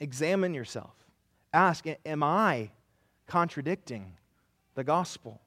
Examine 0.00 0.54
yourself. 0.54 0.94
Ask, 1.52 1.84
Am 2.06 2.22
I 2.22 2.70
contradicting 3.32 4.12
the 4.74 4.84
gospel? 4.84 5.40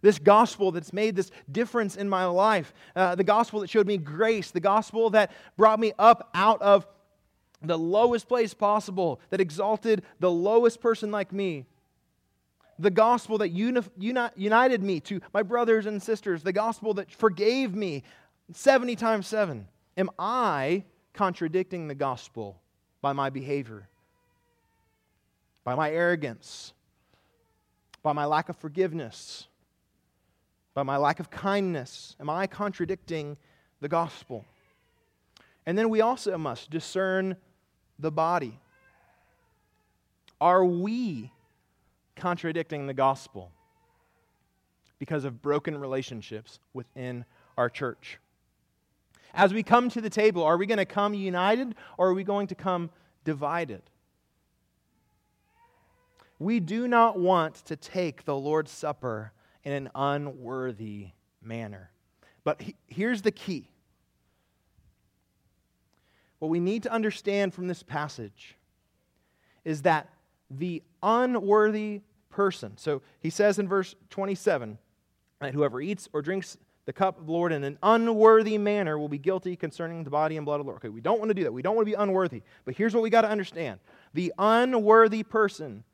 This 0.00 0.18
gospel 0.18 0.72
that's 0.72 0.90
made 0.90 1.14
this 1.14 1.30
difference 1.50 1.94
in 1.94 2.08
my 2.08 2.24
life, 2.24 2.72
uh, 2.96 3.14
the 3.14 3.22
gospel 3.22 3.60
that 3.60 3.68
showed 3.68 3.86
me 3.86 3.98
grace, 3.98 4.50
the 4.50 4.58
gospel 4.58 5.10
that 5.10 5.30
brought 5.58 5.78
me 5.78 5.92
up 5.98 6.30
out 6.32 6.62
of 6.62 6.86
the 7.60 7.78
lowest 7.78 8.28
place 8.28 8.54
possible, 8.54 9.20
that 9.28 9.42
exalted 9.42 10.02
the 10.20 10.30
lowest 10.30 10.80
person 10.80 11.10
like 11.10 11.32
me. 11.34 11.66
The 12.78 12.90
gospel 12.90 13.36
that 13.38 13.50
uni- 13.50 13.82
uni- 13.98 14.30
united 14.34 14.82
me 14.82 15.00
to 15.00 15.20
my 15.34 15.42
brothers 15.42 15.84
and 15.84 16.02
sisters, 16.02 16.42
the 16.42 16.52
gospel 16.52 16.94
that 16.94 17.12
forgave 17.12 17.74
me 17.74 18.04
70 18.52 18.96
times 18.96 19.26
7. 19.26 19.68
Am 19.98 20.08
I 20.18 20.84
contradicting 21.12 21.88
the 21.88 21.94
gospel 21.94 22.58
by 23.02 23.12
my 23.12 23.28
behavior, 23.28 23.86
by 25.64 25.74
my 25.74 25.90
arrogance, 25.90 26.72
by 28.02 28.12
my 28.12 28.24
lack 28.24 28.48
of 28.48 28.56
forgiveness, 28.56 29.46
by 30.74 30.82
my 30.82 30.96
lack 30.96 31.20
of 31.20 31.30
kindness? 31.30 32.16
Am 32.20 32.28
I 32.28 32.46
contradicting 32.46 33.36
the 33.80 33.88
gospel? 33.88 34.44
And 35.66 35.78
then 35.78 35.90
we 35.90 36.00
also 36.00 36.36
must 36.36 36.70
discern 36.70 37.36
the 37.98 38.10
body? 38.10 38.58
Are 40.40 40.64
we 40.64 41.30
contradicting 42.16 42.86
the 42.86 42.94
gospel 42.94 43.52
because 44.98 45.24
of 45.24 45.40
broken 45.40 45.78
relationships 45.78 46.58
within 46.74 47.24
our 47.56 47.68
church? 47.68 48.18
As 49.34 49.54
we 49.54 49.62
come 49.62 49.88
to 49.90 50.00
the 50.00 50.10
table, 50.10 50.42
are 50.42 50.56
we 50.56 50.66
going 50.66 50.78
to 50.78 50.84
come 50.84 51.14
united 51.14 51.74
or 51.96 52.08
are 52.08 52.14
we 52.14 52.24
going 52.24 52.48
to 52.48 52.54
come 52.54 52.90
divided? 53.24 53.82
We 56.42 56.58
do 56.58 56.88
not 56.88 57.18
want 57.18 57.54
to 57.66 57.76
take 57.76 58.24
the 58.24 58.36
Lord's 58.36 58.72
Supper 58.72 59.32
in 59.62 59.72
an 59.72 59.90
unworthy 59.94 61.10
manner. 61.40 61.90
But 62.42 62.60
he, 62.60 62.74
here's 62.88 63.22
the 63.22 63.30
key 63.30 63.68
what 66.40 66.48
we 66.48 66.58
need 66.58 66.82
to 66.82 66.90
understand 66.90 67.54
from 67.54 67.68
this 67.68 67.84
passage 67.84 68.56
is 69.64 69.82
that 69.82 70.08
the 70.50 70.82
unworthy 71.00 72.00
person, 72.30 72.76
so 72.76 73.02
he 73.20 73.30
says 73.30 73.60
in 73.60 73.68
verse 73.68 73.94
27 74.10 74.76
that 75.40 75.54
whoever 75.54 75.80
eats 75.80 76.08
or 76.12 76.20
drinks 76.20 76.58
the 76.86 76.92
cup 76.92 77.20
of 77.20 77.26
the 77.26 77.32
Lord 77.32 77.52
in 77.52 77.62
an 77.62 77.78
unworthy 77.84 78.58
manner 78.58 78.98
will 78.98 79.08
be 79.08 79.18
guilty 79.18 79.54
concerning 79.54 80.02
the 80.02 80.10
body 80.10 80.36
and 80.36 80.44
blood 80.44 80.58
of 80.58 80.66
the 80.66 80.70
Lord. 80.70 80.78
Okay, 80.78 80.88
we 80.88 81.00
don't 81.00 81.20
want 81.20 81.28
to 81.28 81.34
do 81.34 81.44
that. 81.44 81.52
We 81.52 81.62
don't 81.62 81.76
want 81.76 81.86
to 81.86 81.92
be 81.92 82.02
unworthy. 82.02 82.42
But 82.64 82.74
here's 82.74 82.92
what 82.92 83.04
we 83.04 83.10
got 83.10 83.20
to 83.20 83.30
understand 83.30 83.78
the 84.12 84.32
unworthy 84.36 85.22
person 85.22 85.84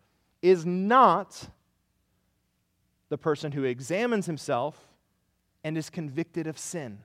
is 0.42 0.64
not 0.64 1.48
the 3.08 3.18
person 3.18 3.52
who 3.52 3.64
examines 3.64 4.26
himself 4.26 4.88
and 5.64 5.76
is 5.76 5.90
convicted 5.90 6.46
of 6.46 6.58
sin. 6.58 7.00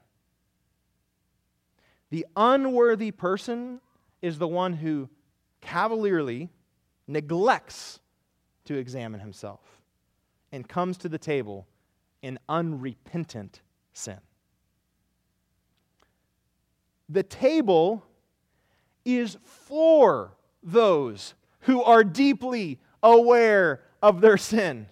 The 2.09 2.25
unworthy 2.35 3.11
person 3.11 3.81
is 4.21 4.37
the 4.37 4.47
one 4.47 4.73
who 4.73 5.09
cavalierly 5.61 6.49
neglects 7.07 7.99
to 8.65 8.75
examine 8.75 9.19
himself 9.19 9.81
and 10.51 10.67
comes 10.67 10.97
to 10.97 11.09
the 11.09 11.17
table 11.17 11.67
in 12.21 12.37
unrepentant 12.47 13.61
sin. 13.93 14.19
The 17.09 17.23
table 17.23 18.05
is 19.03 19.37
for 19.43 20.37
those 20.61 21.33
who 21.61 21.83
are 21.83 22.03
deeply 22.03 22.79
aware 23.03 23.81
of 24.01 24.21
their 24.21 24.37
sin. 24.37 24.87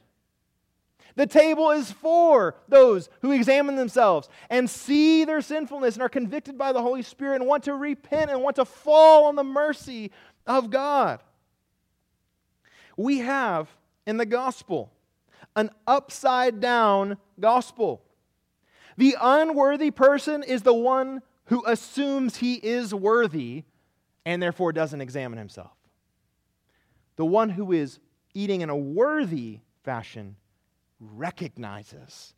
The 1.15 1.27
table 1.27 1.71
is 1.71 1.91
for 1.91 2.55
those 2.67 3.09
who 3.21 3.31
examine 3.31 3.75
themselves 3.75 4.29
and 4.49 4.69
see 4.69 5.25
their 5.25 5.41
sinfulness 5.41 5.95
and 5.95 6.03
are 6.03 6.09
convicted 6.09 6.57
by 6.57 6.71
the 6.71 6.81
Holy 6.81 7.01
Spirit 7.01 7.37
and 7.37 7.47
want 7.47 7.63
to 7.65 7.73
repent 7.73 8.31
and 8.31 8.41
want 8.41 8.55
to 8.57 8.65
fall 8.65 9.25
on 9.25 9.35
the 9.35 9.43
mercy 9.43 10.11
of 10.47 10.69
God. 10.69 11.19
We 12.95 13.19
have 13.19 13.69
in 14.05 14.17
the 14.17 14.25
gospel 14.25 14.91
an 15.55 15.69
upside 15.85 16.59
down 16.59 17.17
gospel. 17.39 18.01
The 18.97 19.15
unworthy 19.19 19.91
person 19.91 20.43
is 20.43 20.61
the 20.61 20.73
one 20.73 21.21
who 21.45 21.63
assumes 21.65 22.37
he 22.37 22.55
is 22.55 22.93
worthy 22.93 23.63
and 24.25 24.41
therefore 24.41 24.71
doesn't 24.71 25.01
examine 25.01 25.37
himself. 25.37 25.71
The 27.21 27.25
one 27.25 27.49
who 27.49 27.71
is 27.71 27.99
eating 28.33 28.61
in 28.61 28.71
a 28.71 28.75
worthy 28.75 29.59
fashion 29.83 30.37
recognizes 30.99 32.33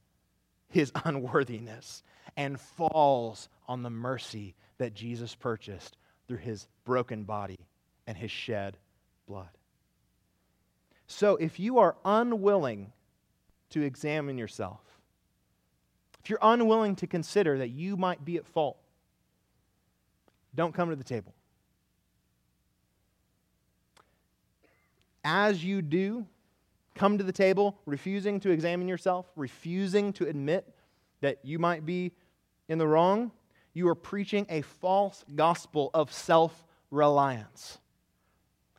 his 0.68 0.92
unworthiness 1.06 2.04
and 2.36 2.60
falls 2.60 3.48
on 3.66 3.82
the 3.82 3.90
mercy 3.90 4.56
that 4.80 4.94
Jesus 4.94 5.36
purchased 5.36 5.96
through 6.28 6.40
his 6.40 6.68
broken 6.84 7.24
body 7.24 7.66
and 8.08 8.18
his 8.18 8.30
shed 8.30 8.76
blood. 9.26 9.58
So, 11.08 11.38
if 11.38 11.62
you 11.62 11.80
are 11.80 11.96
unwilling 12.04 12.92
to 13.70 13.84
examine 13.84 14.38
yourself, 14.38 14.82
if 16.22 16.30
you're 16.30 16.40
unwilling 16.42 16.98
to 16.98 17.08
consider 17.08 17.58
that 17.60 17.70
you 17.70 17.96
might 17.96 18.26
be 18.26 18.36
at 18.36 18.46
fault, 18.46 18.80
don't 20.54 20.74
come 20.76 20.90
to 20.90 20.98
the 20.98 21.06
table. 21.06 21.34
As 25.24 25.64
you 25.64 25.82
do, 25.82 26.26
come 26.96 27.18
to 27.18 27.24
the 27.24 27.32
table 27.32 27.78
refusing 27.86 28.40
to 28.42 28.50
examine 28.50 28.88
yourself, 28.88 29.26
refusing 29.36 30.14
to 30.14 30.28
admit 30.28 30.74
that 31.22 31.40
you 31.44 31.60
might 31.60 31.86
be 31.86 32.12
in 32.68 32.78
the 32.78 32.88
wrong, 32.88 33.32
you 33.74 33.88
are 33.88 33.96
preaching 33.96 34.46
a 34.50 34.62
false 34.62 35.24
gospel 35.36 35.90
of 35.94 36.12
self 36.12 36.66
reliance. 36.92 37.80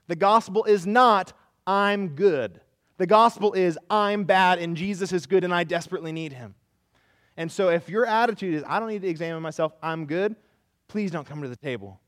The 0.06 0.16
gospel 0.16 0.64
is 0.64 0.86
not, 0.86 1.32
I'm 1.66 2.08
good. 2.08 2.60
The 2.98 3.06
gospel 3.06 3.54
is, 3.54 3.78
I'm 3.90 4.24
bad 4.24 4.58
and 4.58 4.76
Jesus 4.76 5.12
is 5.12 5.26
good 5.26 5.42
and 5.42 5.52
I 5.52 5.64
desperately 5.64 6.12
need 6.12 6.32
him. 6.32 6.54
And 7.36 7.50
so 7.50 7.70
if 7.70 7.88
your 7.88 8.06
attitude 8.06 8.54
is, 8.54 8.62
I 8.66 8.78
don't 8.78 8.88
need 8.88 9.02
to 9.02 9.08
examine 9.08 9.42
myself, 9.42 9.72
I'm 9.82 10.06
good, 10.06 10.36
please 10.86 11.10
don't 11.10 11.26
come 11.26 11.42
to 11.42 11.48
the 11.48 11.56
table. 11.56 12.00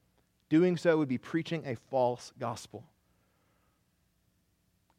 Doing 0.49 0.77
so 0.77 0.97
would 0.97 1.09
be 1.09 1.19
preaching 1.19 1.65
a 1.67 1.75
false 1.75 2.33
gospel 2.39 2.85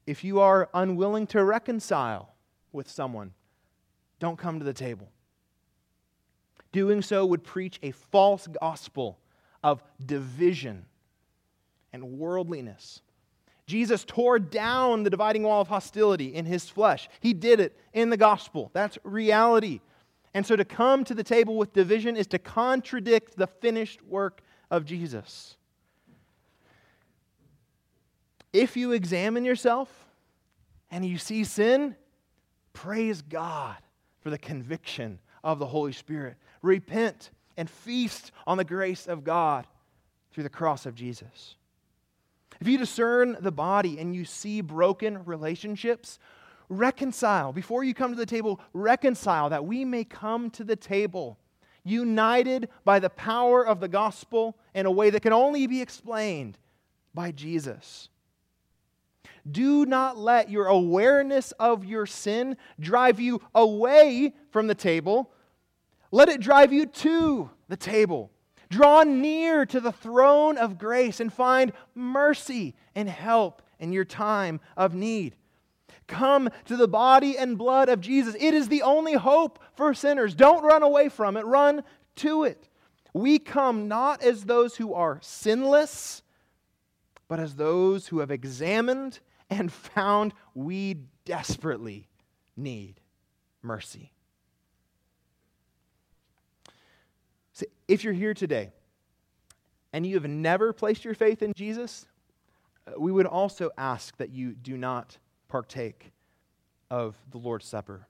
if 0.08 0.24
you 0.24 0.40
are 0.40 0.70
unwilling 0.74 1.28
to 1.28 1.44
reconcile 1.44 2.34
with 2.72 2.90
someone, 2.90 3.34
don't 4.20 4.38
come 4.38 4.58
to 4.58 4.66
the 4.66 4.74
table. 4.74 5.10
Doing 6.72 7.02
so 7.02 7.26
would 7.26 7.44
preach 7.44 7.78
a 7.84 7.92
false 7.92 8.48
gospel 8.60 9.20
of 9.64 9.84
division 10.04 10.86
and 11.94 12.18
worldliness. 12.18 13.02
Jesus 13.66 14.06
tore 14.06 14.40
down 14.40 15.04
the 15.04 15.10
dividing 15.10 15.44
wall 15.44 15.62
of 15.62 15.68
hostility 15.68 16.34
in 16.34 16.46
his 16.46 16.70
flesh. 16.70 17.10
He 17.20 17.34
did 17.34 17.60
it 17.60 17.78
in 17.94 18.10
the 18.10 18.18
gospel. 18.18 18.72
That's 18.74 18.98
reality. 19.04 19.82
And 20.34 20.46
so 20.46 20.56
to 20.56 20.64
come 20.64 21.04
to 21.04 21.14
the 21.14 21.24
table 21.24 21.58
with 21.58 21.74
division 21.74 22.16
is 22.16 22.28
to 22.28 22.40
contradict 22.40 23.36
the 23.36 23.48
finished 23.48 24.02
work 24.04 24.42
of 24.72 24.86
Jesus. 24.86 25.57
If 28.58 28.76
you 28.76 28.92
examine 28.92 29.46
yourself 29.46 30.08
and 30.90 31.06
you 31.06 31.20
see 31.20 31.44
sin, 31.44 31.96
praise 32.74 33.22
God 33.22 33.78
for 34.20 34.32
the 34.32 34.40
conviction 34.40 35.20
of 35.44 35.60
the 35.60 35.68
Holy 35.68 35.92
Spirit. 35.92 36.38
Repent 36.64 37.30
and 37.56 37.70
feast 37.70 38.32
on 38.48 38.58
the 38.58 38.64
grace 38.64 39.06
of 39.06 39.24
God 39.24 39.68
through 40.32 40.42
the 40.42 40.50
cross 40.50 40.88
of 40.88 40.96
Jesus. 40.96 41.56
If 42.60 42.68
you 42.68 42.80
discern 42.80 43.38
the 43.40 43.52
body 43.52 44.00
and 44.00 44.16
you 44.16 44.26
see 44.26 44.62
broken 44.62 45.24
relationships, 45.26 46.18
reconcile. 46.68 47.54
Before 47.54 47.84
you 47.84 47.94
come 47.94 48.12
to 48.12 48.18
the 48.18 48.26
table, 48.26 48.60
reconcile 48.74 49.52
that 49.52 49.66
we 49.66 49.86
may 49.86 50.04
come 50.04 50.50
to 50.50 50.64
the 50.64 50.76
table 50.76 51.38
united 51.84 52.70
by 52.84 52.98
the 52.98 53.12
power 53.12 53.64
of 53.64 53.82
the 53.82 53.88
gospel 53.88 54.58
in 54.74 54.88
a 54.88 54.92
way 54.92 55.12
that 55.12 55.22
can 55.22 55.32
only 55.32 55.68
be 55.68 55.80
explained 55.80 56.58
by 57.14 57.32
Jesus. 57.32 58.10
Do 59.52 59.86
not 59.86 60.18
let 60.18 60.50
your 60.50 60.68
awareness 60.68 61.52
of 61.54 61.86
your 61.86 62.06
sin 62.06 62.58
drive 62.80 63.20
you 63.20 63.42
away 63.54 64.34
from 64.52 64.68
the 64.68 64.76
table. 64.76 65.32
Let 66.12 66.30
it 66.30 66.42
drive 66.42 66.74
you 66.74 66.86
to 66.86 67.50
the 67.68 67.78
table. 67.78 68.32
Draw 68.70 69.04
near 69.04 69.66
to 69.66 69.80
the 69.80 69.92
throne 69.92 70.58
of 70.58 70.78
grace 70.78 71.20
and 71.20 71.32
find 71.32 71.72
mercy 71.96 72.76
and 72.96 73.08
help 73.08 73.62
in 73.80 73.94
your 73.94 74.06
time 74.06 74.60
of 74.76 74.94
need. 74.94 75.36
Come 76.08 76.50
to 76.66 76.78
the 76.78 76.88
body 76.88 77.38
and 77.38 77.58
blood 77.58 77.90
of 77.90 78.02
Jesus. 78.02 78.36
It 78.40 78.54
is 78.54 78.70
the 78.70 78.82
only 78.82 79.14
hope 79.14 79.60
for 79.76 79.94
sinners. 79.94 80.34
Don't 80.36 80.64
run 80.64 80.84
away 80.84 81.10
from 81.10 81.38
it, 81.38 81.46
run 81.46 81.84
to 82.18 82.44
it. 82.44 82.70
We 83.14 83.40
come 83.40 83.88
not 83.88 84.24
as 84.24 84.46
those 84.46 84.78
who 84.78 84.94
are 84.94 85.20
sinless, 85.22 86.22
but 87.28 87.40
as 87.40 87.56
those 87.56 88.08
who 88.08 88.20
have 88.20 88.32
examined 88.32 89.20
and 89.50 89.72
found 89.72 90.34
we 90.54 90.98
desperately 91.26 92.08
need 92.56 93.00
mercy. 93.62 94.12
So 97.54 97.66
if 97.88 98.04
you're 98.04 98.14
here 98.14 98.34
today 98.34 98.72
and 99.94 100.06
you 100.06 100.16
have 100.16 100.28
never 100.28 100.74
placed 100.74 101.06
your 101.06 101.16
faith 101.16 101.42
in 101.42 101.54
Jesus, 101.56 102.06
uh, 102.88 103.00
we 103.00 103.12
would 103.12 103.26
also 103.26 103.72
ask 103.78 104.16
that 104.18 104.30
you 104.30 104.54
do 104.54 104.78
not 104.78 105.18
partake 105.48 106.12
of 106.90 107.16
the 107.32 107.38
Lord's 107.38 107.66
Supper. 107.66 108.08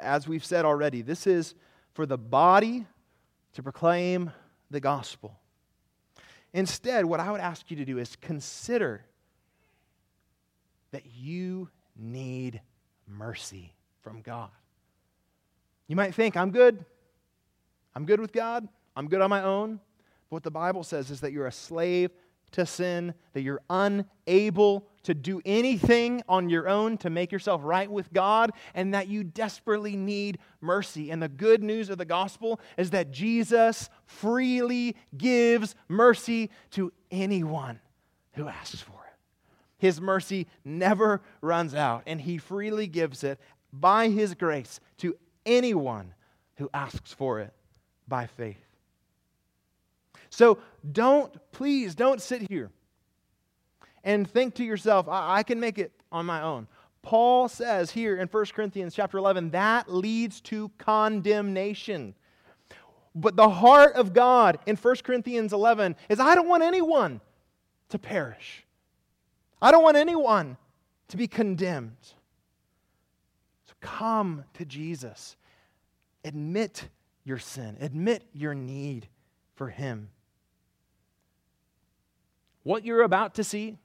As 0.00 0.26
we've 0.26 0.44
said 0.44 0.64
already, 0.64 1.02
this 1.02 1.26
is 1.26 1.54
for 1.94 2.06
the 2.06 2.18
body 2.18 2.86
to 3.54 3.62
proclaim 3.62 4.30
the 4.70 4.80
gospel. 4.80 5.38
Instead, 6.52 7.04
what 7.04 7.20
I 7.20 7.30
would 7.30 7.40
ask 7.40 7.70
you 7.70 7.76
to 7.76 7.84
do 7.84 7.98
is 7.98 8.16
consider 8.16 9.04
that 10.96 11.04
you 11.14 11.68
need 11.94 12.58
mercy 13.06 13.74
from 14.00 14.22
God. 14.22 14.48
You 15.88 15.94
might 15.94 16.14
think, 16.14 16.38
I'm 16.38 16.50
good. 16.50 16.86
I'm 17.94 18.06
good 18.06 18.18
with 18.18 18.32
God. 18.32 18.66
I'm 18.96 19.06
good 19.06 19.20
on 19.20 19.28
my 19.28 19.42
own. 19.42 19.78
But 20.30 20.36
what 20.36 20.42
the 20.42 20.50
Bible 20.50 20.82
says 20.82 21.10
is 21.10 21.20
that 21.20 21.32
you're 21.32 21.48
a 21.48 21.52
slave 21.52 22.12
to 22.52 22.64
sin, 22.64 23.12
that 23.34 23.42
you're 23.42 23.60
unable 23.68 24.88
to 25.02 25.12
do 25.12 25.42
anything 25.44 26.22
on 26.30 26.48
your 26.48 26.66
own 26.66 26.96
to 26.98 27.10
make 27.10 27.30
yourself 27.30 27.60
right 27.62 27.90
with 27.90 28.10
God, 28.10 28.52
and 28.72 28.94
that 28.94 29.06
you 29.06 29.22
desperately 29.22 29.96
need 29.96 30.38
mercy. 30.62 31.10
And 31.10 31.22
the 31.22 31.28
good 31.28 31.62
news 31.62 31.90
of 31.90 31.98
the 31.98 32.06
gospel 32.06 32.58
is 32.78 32.88
that 32.92 33.10
Jesus 33.10 33.90
freely 34.06 34.96
gives 35.14 35.74
mercy 35.88 36.48
to 36.70 36.90
anyone 37.10 37.80
who 38.32 38.48
asks 38.48 38.80
for 38.80 38.92
it. 38.92 39.05
His 39.78 40.00
mercy 40.00 40.46
never 40.64 41.22
runs 41.40 41.74
out, 41.74 42.02
and 42.06 42.20
He 42.20 42.38
freely 42.38 42.86
gives 42.86 43.24
it 43.24 43.38
by 43.72 44.08
His 44.08 44.34
grace 44.34 44.80
to 44.98 45.16
anyone 45.44 46.14
who 46.56 46.70
asks 46.72 47.12
for 47.12 47.40
it 47.40 47.52
by 48.08 48.26
faith. 48.26 48.56
So 50.30 50.58
don't, 50.92 51.34
please, 51.52 51.94
don't 51.94 52.20
sit 52.20 52.48
here 52.48 52.70
and 54.04 54.28
think 54.28 54.54
to 54.54 54.64
yourself, 54.64 55.08
I, 55.08 55.38
I 55.38 55.42
can 55.42 55.60
make 55.60 55.78
it 55.78 55.92
on 56.12 56.26
my 56.26 56.42
own. 56.42 56.68
Paul 57.02 57.48
says 57.48 57.90
here 57.90 58.16
in 58.16 58.28
1 58.28 58.46
Corinthians 58.46 58.94
chapter 58.94 59.18
11, 59.18 59.50
that 59.50 59.92
leads 59.92 60.40
to 60.42 60.70
condemnation. 60.78 62.14
But 63.14 63.36
the 63.36 63.48
heart 63.48 63.94
of 63.94 64.12
God 64.12 64.58
in 64.66 64.76
1 64.76 64.96
Corinthians 65.04 65.52
11 65.52 65.96
is 66.08 66.20
I 66.20 66.34
don't 66.34 66.48
want 66.48 66.62
anyone 66.62 67.20
to 67.90 67.98
perish. 67.98 68.65
I 69.60 69.70
don't 69.70 69.82
want 69.82 69.96
anyone 69.96 70.56
to 71.08 71.16
be 71.16 71.26
condemned. 71.26 71.96
So 73.66 73.74
come 73.80 74.44
to 74.54 74.64
Jesus. 74.64 75.36
Admit 76.24 76.88
your 77.24 77.38
sin, 77.38 77.76
admit 77.80 78.24
your 78.32 78.54
need 78.54 79.08
for 79.56 79.68
Him. 79.68 80.10
What 82.62 82.84
you're 82.84 83.02
about 83.02 83.34
to 83.36 83.44
see 83.44 83.78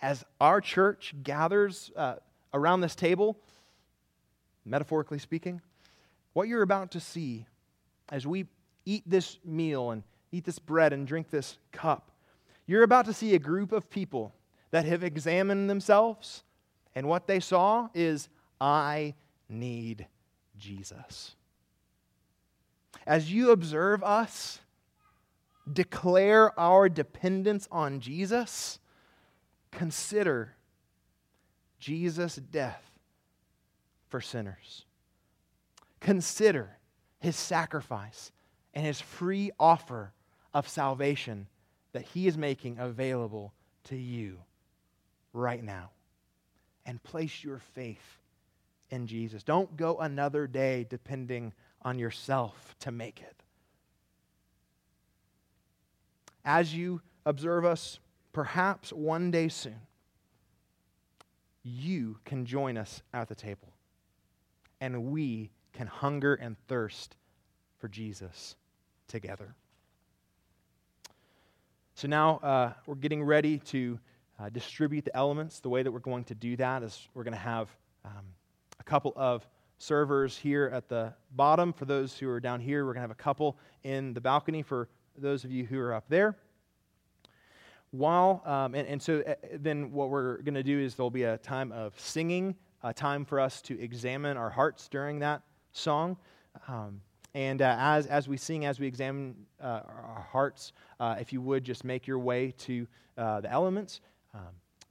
as 0.00 0.24
our 0.40 0.60
church 0.60 1.14
gathers 1.22 1.90
uh, 1.96 2.16
around 2.52 2.80
this 2.80 2.94
table, 2.94 3.38
metaphorically 4.64 5.18
speaking, 5.18 5.60
what 6.32 6.48
you're 6.48 6.62
about 6.62 6.90
to 6.92 7.00
see 7.00 7.46
as 8.10 8.26
we 8.26 8.46
eat 8.84 9.02
this 9.06 9.38
meal 9.44 9.90
and 9.90 10.02
eat 10.32 10.44
this 10.44 10.58
bread 10.58 10.92
and 10.92 11.06
drink 11.06 11.30
this 11.30 11.56
cup, 11.70 12.11
you're 12.72 12.84
about 12.84 13.04
to 13.04 13.12
see 13.12 13.34
a 13.34 13.38
group 13.38 13.70
of 13.70 13.90
people 13.90 14.32
that 14.70 14.86
have 14.86 15.04
examined 15.04 15.68
themselves, 15.68 16.42
and 16.94 17.06
what 17.06 17.26
they 17.26 17.38
saw 17.38 17.90
is, 17.92 18.30
I 18.58 19.12
need 19.46 20.06
Jesus. 20.56 21.36
As 23.06 23.30
you 23.30 23.50
observe 23.50 24.02
us, 24.02 24.60
declare 25.70 26.58
our 26.58 26.88
dependence 26.88 27.68
on 27.70 28.00
Jesus, 28.00 28.78
consider 29.70 30.54
Jesus' 31.78 32.36
death 32.36 32.90
for 34.08 34.22
sinners. 34.22 34.86
Consider 36.00 36.78
his 37.20 37.36
sacrifice 37.36 38.32
and 38.72 38.86
his 38.86 38.98
free 38.98 39.50
offer 39.60 40.14
of 40.54 40.66
salvation 40.66 41.48
that 41.92 42.02
he 42.02 42.26
is 42.26 42.36
making 42.36 42.78
available 42.78 43.52
to 43.84 43.96
you 43.96 44.38
right 45.32 45.62
now. 45.62 45.90
And 46.84 47.02
place 47.02 47.44
your 47.44 47.58
faith 47.74 48.18
in 48.90 49.06
Jesus. 49.06 49.42
Don't 49.42 49.76
go 49.76 49.98
another 49.98 50.46
day 50.46 50.84
depending 50.88 51.52
on 51.82 51.98
yourself 51.98 52.74
to 52.80 52.90
make 52.90 53.20
it 53.20 53.42
as 56.44 56.74
you 56.74 57.00
observe 57.24 57.64
us, 57.64 57.98
perhaps 58.32 58.92
one 58.92 59.30
day 59.30 59.48
soon, 59.48 59.80
you 61.62 62.18
can 62.24 62.44
join 62.44 62.76
us 62.76 63.02
at 63.12 63.28
the 63.28 63.34
table. 63.34 63.68
And 64.80 65.04
we 65.04 65.50
can 65.72 65.86
hunger 65.86 66.34
and 66.34 66.56
thirst 66.66 67.16
for 67.78 67.88
Jesus 67.88 68.56
together. 69.06 69.54
So 72.02 72.08
now 72.08 72.38
uh, 72.38 72.72
we're 72.86 72.96
getting 72.96 73.22
ready 73.22 73.58
to 73.58 73.96
uh, 74.40 74.48
distribute 74.48 75.04
the 75.04 75.16
elements. 75.16 75.60
The 75.60 75.68
way 75.68 75.84
that 75.84 75.92
we're 75.92 76.00
going 76.00 76.24
to 76.24 76.34
do 76.34 76.56
that 76.56 76.82
is 76.82 77.06
we're 77.14 77.22
going 77.22 77.34
to 77.34 77.38
have 77.38 77.68
um, 78.04 78.24
a 78.80 78.82
couple 78.82 79.12
of 79.14 79.46
servers 79.78 80.36
here 80.36 80.68
at 80.74 80.88
the 80.88 81.14
bottom. 81.36 81.72
For 81.72 81.84
those 81.84 82.18
who 82.18 82.28
are 82.28 82.40
down 82.40 82.58
here, 82.58 82.84
we're 82.84 82.94
going 82.94 83.02
to 83.02 83.08
have 83.08 83.12
a 83.12 83.14
couple 83.14 83.56
in 83.84 84.14
the 84.14 84.20
balcony 84.20 84.62
for 84.62 84.88
those 85.16 85.44
of 85.44 85.52
you 85.52 85.64
who 85.64 85.78
are 85.78 85.94
up 85.94 86.06
there. 86.08 86.34
While, 87.92 88.42
um, 88.46 88.74
and, 88.74 88.88
and, 88.88 89.00
so 89.00 89.22
uh, 89.24 89.34
then 89.60 89.92
what 89.92 90.10
we're 90.10 90.38
going 90.38 90.54
to 90.54 90.64
do 90.64 90.80
is 90.80 90.96
there'll 90.96 91.08
be 91.08 91.22
a 91.22 91.38
time 91.38 91.70
of 91.70 91.94
singing, 92.00 92.56
a 92.82 92.92
time 92.92 93.24
for 93.24 93.38
us 93.38 93.62
to 93.62 93.80
examine 93.80 94.36
our 94.36 94.50
hearts 94.50 94.88
during 94.88 95.20
that 95.20 95.42
song. 95.70 96.16
Um, 96.66 97.00
and 97.34 97.62
uh, 97.62 97.76
as, 97.78 98.06
as 98.06 98.28
we 98.28 98.36
sing, 98.36 98.66
as 98.66 98.78
we 98.78 98.86
examine 98.86 99.34
uh, 99.60 99.82
our 99.86 100.26
hearts, 100.30 100.72
uh, 101.00 101.16
if 101.20 101.32
you 101.32 101.40
would 101.40 101.64
just 101.64 101.84
make 101.84 102.06
your 102.06 102.18
way 102.18 102.52
to 102.58 102.86
uh, 103.16 103.40
the 103.40 103.50
elements. 103.50 104.00
Um, 104.34 104.42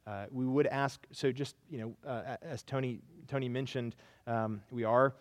uh, 0.08 0.26
we 0.32 0.46
would 0.46 0.68
ask, 0.68 1.06
so 1.12 1.32
just, 1.32 1.56
you 1.70 1.78
know, 1.78 2.36
as 2.42 2.64
Tony, 2.64 3.00
Tony 3.28 3.48
mentioned, 3.48 3.96
um, 4.26 4.62
we 4.72 4.84
are 4.84 5.14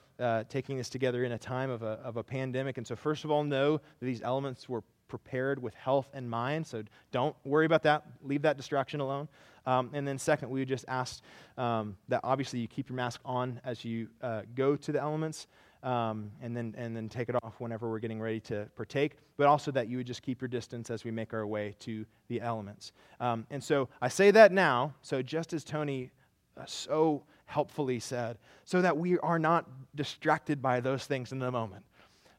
taking 0.49 0.77
this 0.77 0.89
together 0.89 1.25
in 1.25 1.33
a 1.33 1.39
time 1.39 1.71
of 1.71 1.83
a, 1.83 1.99
of 2.03 2.17
a 2.17 2.23
pandemic. 2.23 2.79
And 2.79 2.87
so, 2.87 2.97
first 2.97 3.25
of 3.25 3.31
all, 3.31 3.45
know 3.45 3.77
that 3.77 4.07
these 4.07 4.23
elements 4.23 4.69
were 4.69 4.83
prepared 5.11 5.61
with 5.61 5.75
health 5.75 6.09
in 6.15 6.27
mind. 6.27 6.67
So 6.67 6.83
don't 7.13 7.37
worry 7.45 7.67
about 7.67 7.83
that. 7.83 8.07
Leave 8.23 8.43
that 8.43 8.57
distraction 8.57 9.01
alone. 9.01 9.29
Um, 9.67 9.91
and 9.93 10.09
then, 10.09 10.19
second, 10.19 10.49
we 10.49 10.61
would 10.61 10.69
just 10.69 10.87
ask 10.89 11.23
um, 11.59 11.97
that 12.09 12.21
obviously 12.25 12.61
you 12.61 12.69
keep 12.69 12.89
your 12.89 12.97
mask 12.97 13.21
on 13.25 13.61
as 13.65 13.85
you 13.85 14.09
uh, 14.23 14.43
go 14.55 14.77
to 14.77 14.93
the 14.93 15.01
elements. 15.01 15.49
Um, 15.83 16.31
and 16.43 16.55
then 16.55 16.75
and 16.77 16.95
then 16.95 17.09
take 17.09 17.31
it 17.31 17.37
off 17.43 17.55
whenever 17.59 17.89
we're 17.89 18.01
getting 18.01 18.21
ready 18.21 18.41
to 18.41 18.69
partake, 18.77 19.17
but 19.39 19.47
also 19.47 19.71
that 19.71 19.89
you 19.89 19.97
would 19.97 20.07
just 20.07 20.21
keep 20.21 20.43
your 20.43 20.49
distance 20.49 20.91
as 20.91 21.05
we 21.05 21.11
make 21.11 21.33
our 21.33 21.47
way 21.47 21.75
to 21.81 22.05
the 22.29 22.39
elements. 22.43 22.93
Um, 23.19 23.47
and 23.51 23.65
so 23.65 23.89
I 24.03 24.09
say 24.09 24.31
that 24.31 24.53
now, 24.53 24.93
so 25.01 25.23
just 25.23 25.55
as 25.55 25.65
Tony 25.65 26.11
uh, 26.59 26.67
so 26.67 27.23
helpfully 27.47 27.99
said, 27.99 28.39
so 28.65 28.83
that 28.83 28.97
we 28.97 29.19
are 29.21 29.39
not 29.39 29.67
distracted 29.95 30.61
by 30.61 30.81
those 30.81 31.07
things 31.07 31.33
in 31.33 31.39
the 31.39 31.51
moment. 31.51 31.85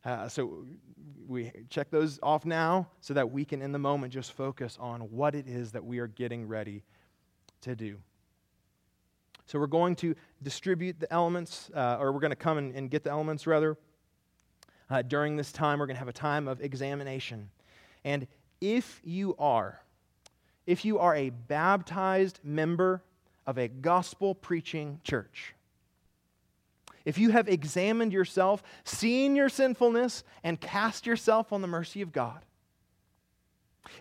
Uh, 0.06 0.28
so 0.28 0.66
we 1.28 1.52
check 1.70 1.90
those 1.90 2.20
off 2.24 2.46
now 2.46 2.88
so 3.00 3.14
that 3.14 3.30
we 3.30 3.46
can, 3.46 3.62
in 3.62 3.72
the 3.72 3.80
moment, 3.80 4.14
just 4.14 4.34
focus 4.34 4.78
on 4.80 5.02
what 5.02 5.36
it 5.36 5.48
is 5.48 5.72
that 5.72 5.84
we 5.84 6.00
are 6.00 6.08
getting 6.08 6.48
ready 6.48 6.84
to 7.62 7.76
do. 7.76 7.98
So 9.52 9.60
we're 9.60 9.68
going 9.68 9.98
to 9.98 10.16
distribute 10.42 11.02
the 11.02 11.12
elements, 11.12 11.70
uh, 11.76 11.98
or 12.00 12.14
we're 12.14 12.22
going 12.22 12.32
to 12.32 12.38
come 12.38 12.58
and, 12.58 12.74
and, 12.74 12.90
get 12.90 13.04
the 13.04 13.10
elements 13.10 13.46
rather. 13.46 13.78
Uh, 14.90 15.02
during 15.02 15.36
this 15.36 15.52
time, 15.52 15.80
we're 15.80 15.88
going 15.88 15.96
to 15.96 16.00
have 16.00 16.08
a 16.08 16.14
time 16.14 16.48
of 16.48 16.62
examination. 16.62 17.50
And 18.06 18.28
if 18.62 19.02
you 19.04 19.36
are, 19.38 19.82
if 20.66 20.86
you 20.86 21.00
are 21.00 21.14
a 21.14 21.32
baptized 21.32 22.40
member 22.46 23.04
of 23.46 23.58
a 23.58 23.68
gospel 23.68 24.36
preaching 24.36 25.02
church, 25.04 25.54
if 27.04 27.18
you 27.18 27.32
have 27.32 27.50
examined 27.50 28.14
yourself, 28.14 28.64
seen 28.86 29.36
your 29.36 29.50
sinfulness, 29.50 30.24
and 30.46 30.62
cast 30.62 31.06
yourself 31.06 31.52
on 31.52 31.62
the 31.62 31.68
mercy 31.68 32.02
of 32.02 32.14
God, 32.14 32.46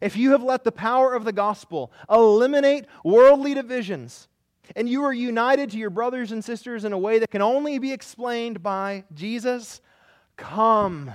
if 0.01 0.17
you 0.17 0.31
have 0.31 0.45
let 0.45 0.63
the 0.63 0.71
power 0.71 1.13
of 1.13 1.25
the 1.25 1.33
gospel 1.33 1.91
eliminate 2.09 2.85
worldly 3.03 3.53
divisions, 3.55 4.29
and 4.77 4.89
you 4.89 5.05
are 5.05 5.13
united 5.13 5.71
to 5.71 5.79
your 5.79 5.91
brothers 5.91 6.33
and 6.33 6.45
sisters 6.45 6.85
in 6.85 6.93
a 6.93 6.99
way 6.99 7.19
that 7.19 7.31
can 7.31 7.43
only 7.43 7.79
be 7.79 7.93
explained 7.93 8.63
by 8.63 9.05
Jesus, 9.15 9.81
come 10.37 11.13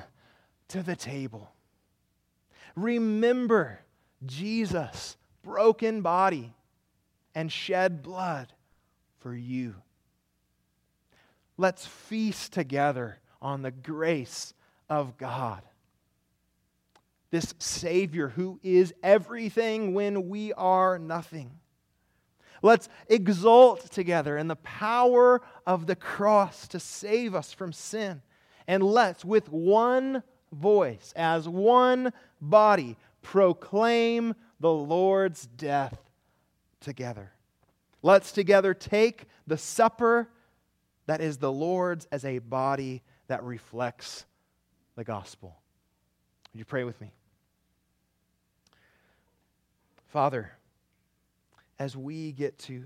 to 0.69 0.83
the 0.83 0.95
table. 0.95 1.51
Remember 2.75 3.79
Jesus' 4.25 5.17
broken 5.43 6.01
body 6.01 6.53
and 7.33 7.51
shed 7.51 8.01
blood 8.01 8.53
for 9.19 9.33
you. 9.33 9.75
Let's 11.57 11.85
feast 11.85 12.53
together 12.53 13.19
on 13.41 13.61
the 13.61 13.71
grace 13.71 14.53
of 14.89 15.17
God. 15.17 15.61
This 17.31 17.53
Savior 17.59 18.29
who 18.29 18.59
is 18.63 18.93
everything 19.03 19.93
when 19.93 20.29
we 20.29 20.53
are 20.53 20.99
nothing. 20.99 21.51
Let's 22.65 22.89
exult 23.09 23.91
together 23.91 24.39
in 24.39 24.47
the 24.47 24.55
power 24.55 25.43
of 25.67 25.85
the 25.85 25.95
cross 25.95 26.67
to 26.69 26.79
save 26.79 27.35
us 27.35 27.53
from 27.53 27.71
sin. 27.71 28.23
And 28.65 28.81
let's, 28.81 29.23
with 29.23 29.51
one 29.51 30.23
voice, 30.51 31.13
as 31.15 31.47
one 31.47 32.11
body, 32.41 32.97
proclaim 33.21 34.33
the 34.59 34.71
Lord's 34.71 35.45
death 35.45 36.09
together. 36.79 37.33
Let's 38.01 38.31
together 38.31 38.73
take 38.73 39.25
the 39.45 39.59
supper 39.59 40.27
that 41.05 41.21
is 41.21 41.37
the 41.37 41.51
Lord's 41.51 42.07
as 42.11 42.25
a 42.25 42.39
body 42.39 43.03
that 43.27 43.43
reflects 43.43 44.25
the 44.95 45.03
gospel. 45.03 45.55
Would 46.51 46.57
you 46.57 46.65
pray 46.65 46.83
with 46.83 46.99
me? 46.99 47.13
Father, 50.07 50.51
as 51.79 51.95
we 51.95 52.31
get 52.31 52.57
to 52.59 52.83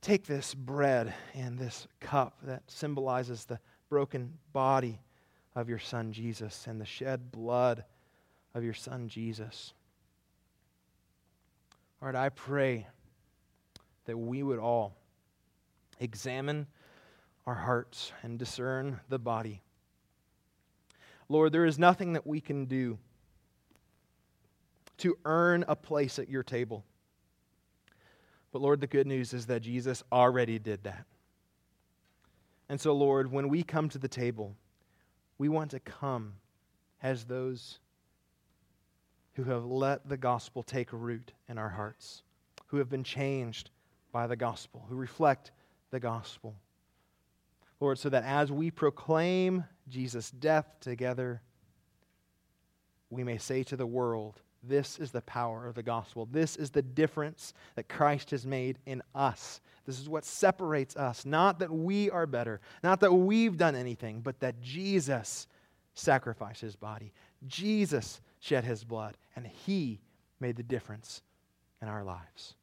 take 0.00 0.26
this 0.26 0.54
bread 0.54 1.14
and 1.34 1.58
this 1.58 1.86
cup 2.00 2.38
that 2.42 2.62
symbolizes 2.66 3.44
the 3.44 3.58
broken 3.88 4.38
body 4.52 5.00
of 5.54 5.68
your 5.68 5.78
Son 5.78 6.12
Jesus 6.12 6.66
and 6.66 6.80
the 6.80 6.84
shed 6.84 7.30
blood 7.30 7.84
of 8.54 8.64
your 8.64 8.74
Son 8.74 9.08
Jesus. 9.08 9.72
Lord, 12.02 12.16
I 12.16 12.28
pray 12.28 12.86
that 14.04 14.18
we 14.18 14.42
would 14.42 14.58
all 14.58 14.96
examine 16.00 16.66
our 17.46 17.54
hearts 17.54 18.12
and 18.22 18.38
discern 18.38 19.00
the 19.08 19.18
body. 19.18 19.62
Lord, 21.28 21.52
there 21.52 21.64
is 21.64 21.78
nothing 21.78 22.12
that 22.12 22.26
we 22.26 22.40
can 22.40 22.66
do 22.66 22.98
to 24.98 25.16
earn 25.24 25.64
a 25.66 25.76
place 25.76 26.18
at 26.18 26.28
your 26.28 26.42
table. 26.42 26.84
But 28.54 28.62
Lord, 28.62 28.80
the 28.80 28.86
good 28.86 29.08
news 29.08 29.34
is 29.34 29.46
that 29.46 29.62
Jesus 29.62 30.04
already 30.12 30.60
did 30.60 30.84
that. 30.84 31.06
And 32.68 32.80
so, 32.80 32.92
Lord, 32.92 33.32
when 33.32 33.48
we 33.48 33.64
come 33.64 33.88
to 33.88 33.98
the 33.98 34.06
table, 34.06 34.54
we 35.38 35.48
want 35.48 35.72
to 35.72 35.80
come 35.80 36.34
as 37.02 37.24
those 37.24 37.80
who 39.32 39.42
have 39.42 39.64
let 39.64 40.08
the 40.08 40.16
gospel 40.16 40.62
take 40.62 40.92
root 40.92 41.32
in 41.48 41.58
our 41.58 41.70
hearts, 41.70 42.22
who 42.66 42.76
have 42.76 42.88
been 42.88 43.02
changed 43.02 43.70
by 44.12 44.28
the 44.28 44.36
gospel, 44.36 44.86
who 44.88 44.94
reflect 44.94 45.50
the 45.90 45.98
gospel. 45.98 46.54
Lord, 47.80 47.98
so 47.98 48.08
that 48.08 48.22
as 48.22 48.52
we 48.52 48.70
proclaim 48.70 49.64
Jesus' 49.88 50.30
death 50.30 50.76
together, 50.78 51.42
we 53.10 53.24
may 53.24 53.38
say 53.38 53.64
to 53.64 53.76
the 53.76 53.84
world, 53.84 54.42
this 54.68 54.98
is 54.98 55.10
the 55.10 55.22
power 55.22 55.66
of 55.66 55.74
the 55.74 55.82
gospel. 55.82 56.28
This 56.30 56.56
is 56.56 56.70
the 56.70 56.82
difference 56.82 57.54
that 57.76 57.88
Christ 57.88 58.30
has 58.30 58.46
made 58.46 58.78
in 58.86 59.02
us. 59.14 59.60
This 59.86 60.00
is 60.00 60.08
what 60.08 60.24
separates 60.24 60.96
us. 60.96 61.26
Not 61.26 61.58
that 61.58 61.70
we 61.70 62.10
are 62.10 62.26
better, 62.26 62.60
not 62.82 63.00
that 63.00 63.12
we've 63.12 63.56
done 63.56 63.74
anything, 63.74 64.20
but 64.20 64.40
that 64.40 64.60
Jesus 64.60 65.46
sacrificed 65.94 66.60
his 66.60 66.76
body. 66.76 67.12
Jesus 67.46 68.20
shed 68.40 68.64
his 68.64 68.84
blood, 68.84 69.16
and 69.36 69.46
he 69.46 70.00
made 70.40 70.56
the 70.56 70.62
difference 70.62 71.22
in 71.80 71.88
our 71.88 72.04
lives. 72.04 72.54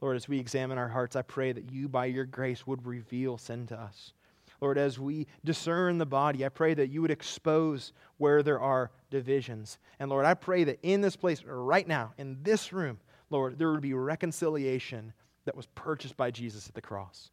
Lord, 0.00 0.16
as 0.16 0.28
we 0.28 0.38
examine 0.38 0.78
our 0.78 0.88
hearts, 0.88 1.16
I 1.16 1.22
pray 1.22 1.52
that 1.52 1.72
you, 1.72 1.88
by 1.88 2.06
your 2.06 2.24
grace, 2.24 2.66
would 2.66 2.86
reveal 2.86 3.38
sin 3.38 3.66
to 3.68 3.80
us. 3.80 4.12
Lord, 4.60 4.78
as 4.78 4.98
we 4.98 5.26
discern 5.44 5.98
the 5.98 6.06
body, 6.06 6.44
I 6.44 6.48
pray 6.48 6.74
that 6.74 6.88
you 6.90 7.02
would 7.02 7.10
expose 7.10 7.92
where 8.16 8.42
there 8.42 8.60
are 8.60 8.90
divisions. 9.10 9.78
And 9.98 10.10
Lord, 10.10 10.24
I 10.24 10.34
pray 10.34 10.64
that 10.64 10.78
in 10.82 11.00
this 11.00 11.16
place 11.16 11.42
right 11.44 11.86
now, 11.86 12.12
in 12.18 12.38
this 12.42 12.72
room, 12.72 12.98
Lord, 13.30 13.58
there 13.58 13.70
would 13.70 13.80
be 13.80 13.94
reconciliation 13.94 15.12
that 15.44 15.56
was 15.56 15.66
purchased 15.74 16.16
by 16.16 16.30
Jesus 16.30 16.68
at 16.68 16.74
the 16.74 16.80
cross, 16.80 17.30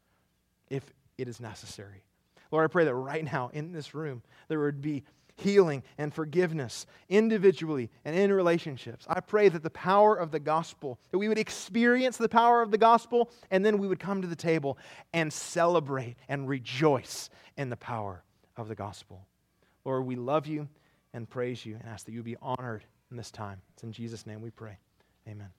if 0.69 0.83
it 1.17 1.27
is 1.27 1.39
necessary. 1.39 2.03
Lord, 2.51 2.63
I 2.63 2.67
pray 2.67 2.85
that 2.85 2.93
right 2.93 3.23
now 3.23 3.49
in 3.53 3.71
this 3.71 3.93
room, 3.95 4.21
there 4.47 4.59
would 4.59 4.81
be 4.81 5.03
healing 5.35 5.83
and 5.97 6.13
forgiveness 6.13 6.85
individually 7.09 7.89
and 8.05 8.15
in 8.15 8.31
relationships. 8.31 9.05
I 9.07 9.19
pray 9.19 9.49
that 9.49 9.63
the 9.63 9.69
power 9.69 10.15
of 10.15 10.31
the 10.31 10.39
gospel, 10.39 10.99
that 11.11 11.17
we 11.17 11.27
would 11.27 11.37
experience 11.37 12.17
the 12.17 12.29
power 12.29 12.61
of 12.61 12.71
the 12.71 12.77
gospel, 12.77 13.29
and 13.51 13.65
then 13.65 13.77
we 13.77 13.87
would 13.87 13.99
come 13.99 14.21
to 14.21 14.27
the 14.27 14.35
table 14.35 14.77
and 15.13 15.31
celebrate 15.31 16.15
and 16.29 16.47
rejoice 16.47 17.29
in 17.57 17.69
the 17.69 17.77
power 17.77 18.23
of 18.57 18.67
the 18.67 18.75
gospel. 18.75 19.27
Lord, 19.83 20.05
we 20.05 20.15
love 20.15 20.47
you 20.47 20.67
and 21.13 21.29
praise 21.29 21.65
you 21.65 21.75
and 21.75 21.83
ask 21.85 22.05
that 22.05 22.11
you 22.11 22.23
be 22.23 22.37
honored 22.41 22.83
in 23.11 23.17
this 23.17 23.31
time. 23.31 23.61
It's 23.73 23.83
in 23.83 23.91
Jesus' 23.91 24.25
name 24.25 24.41
we 24.41 24.49
pray. 24.49 24.77
Amen. 25.27 25.49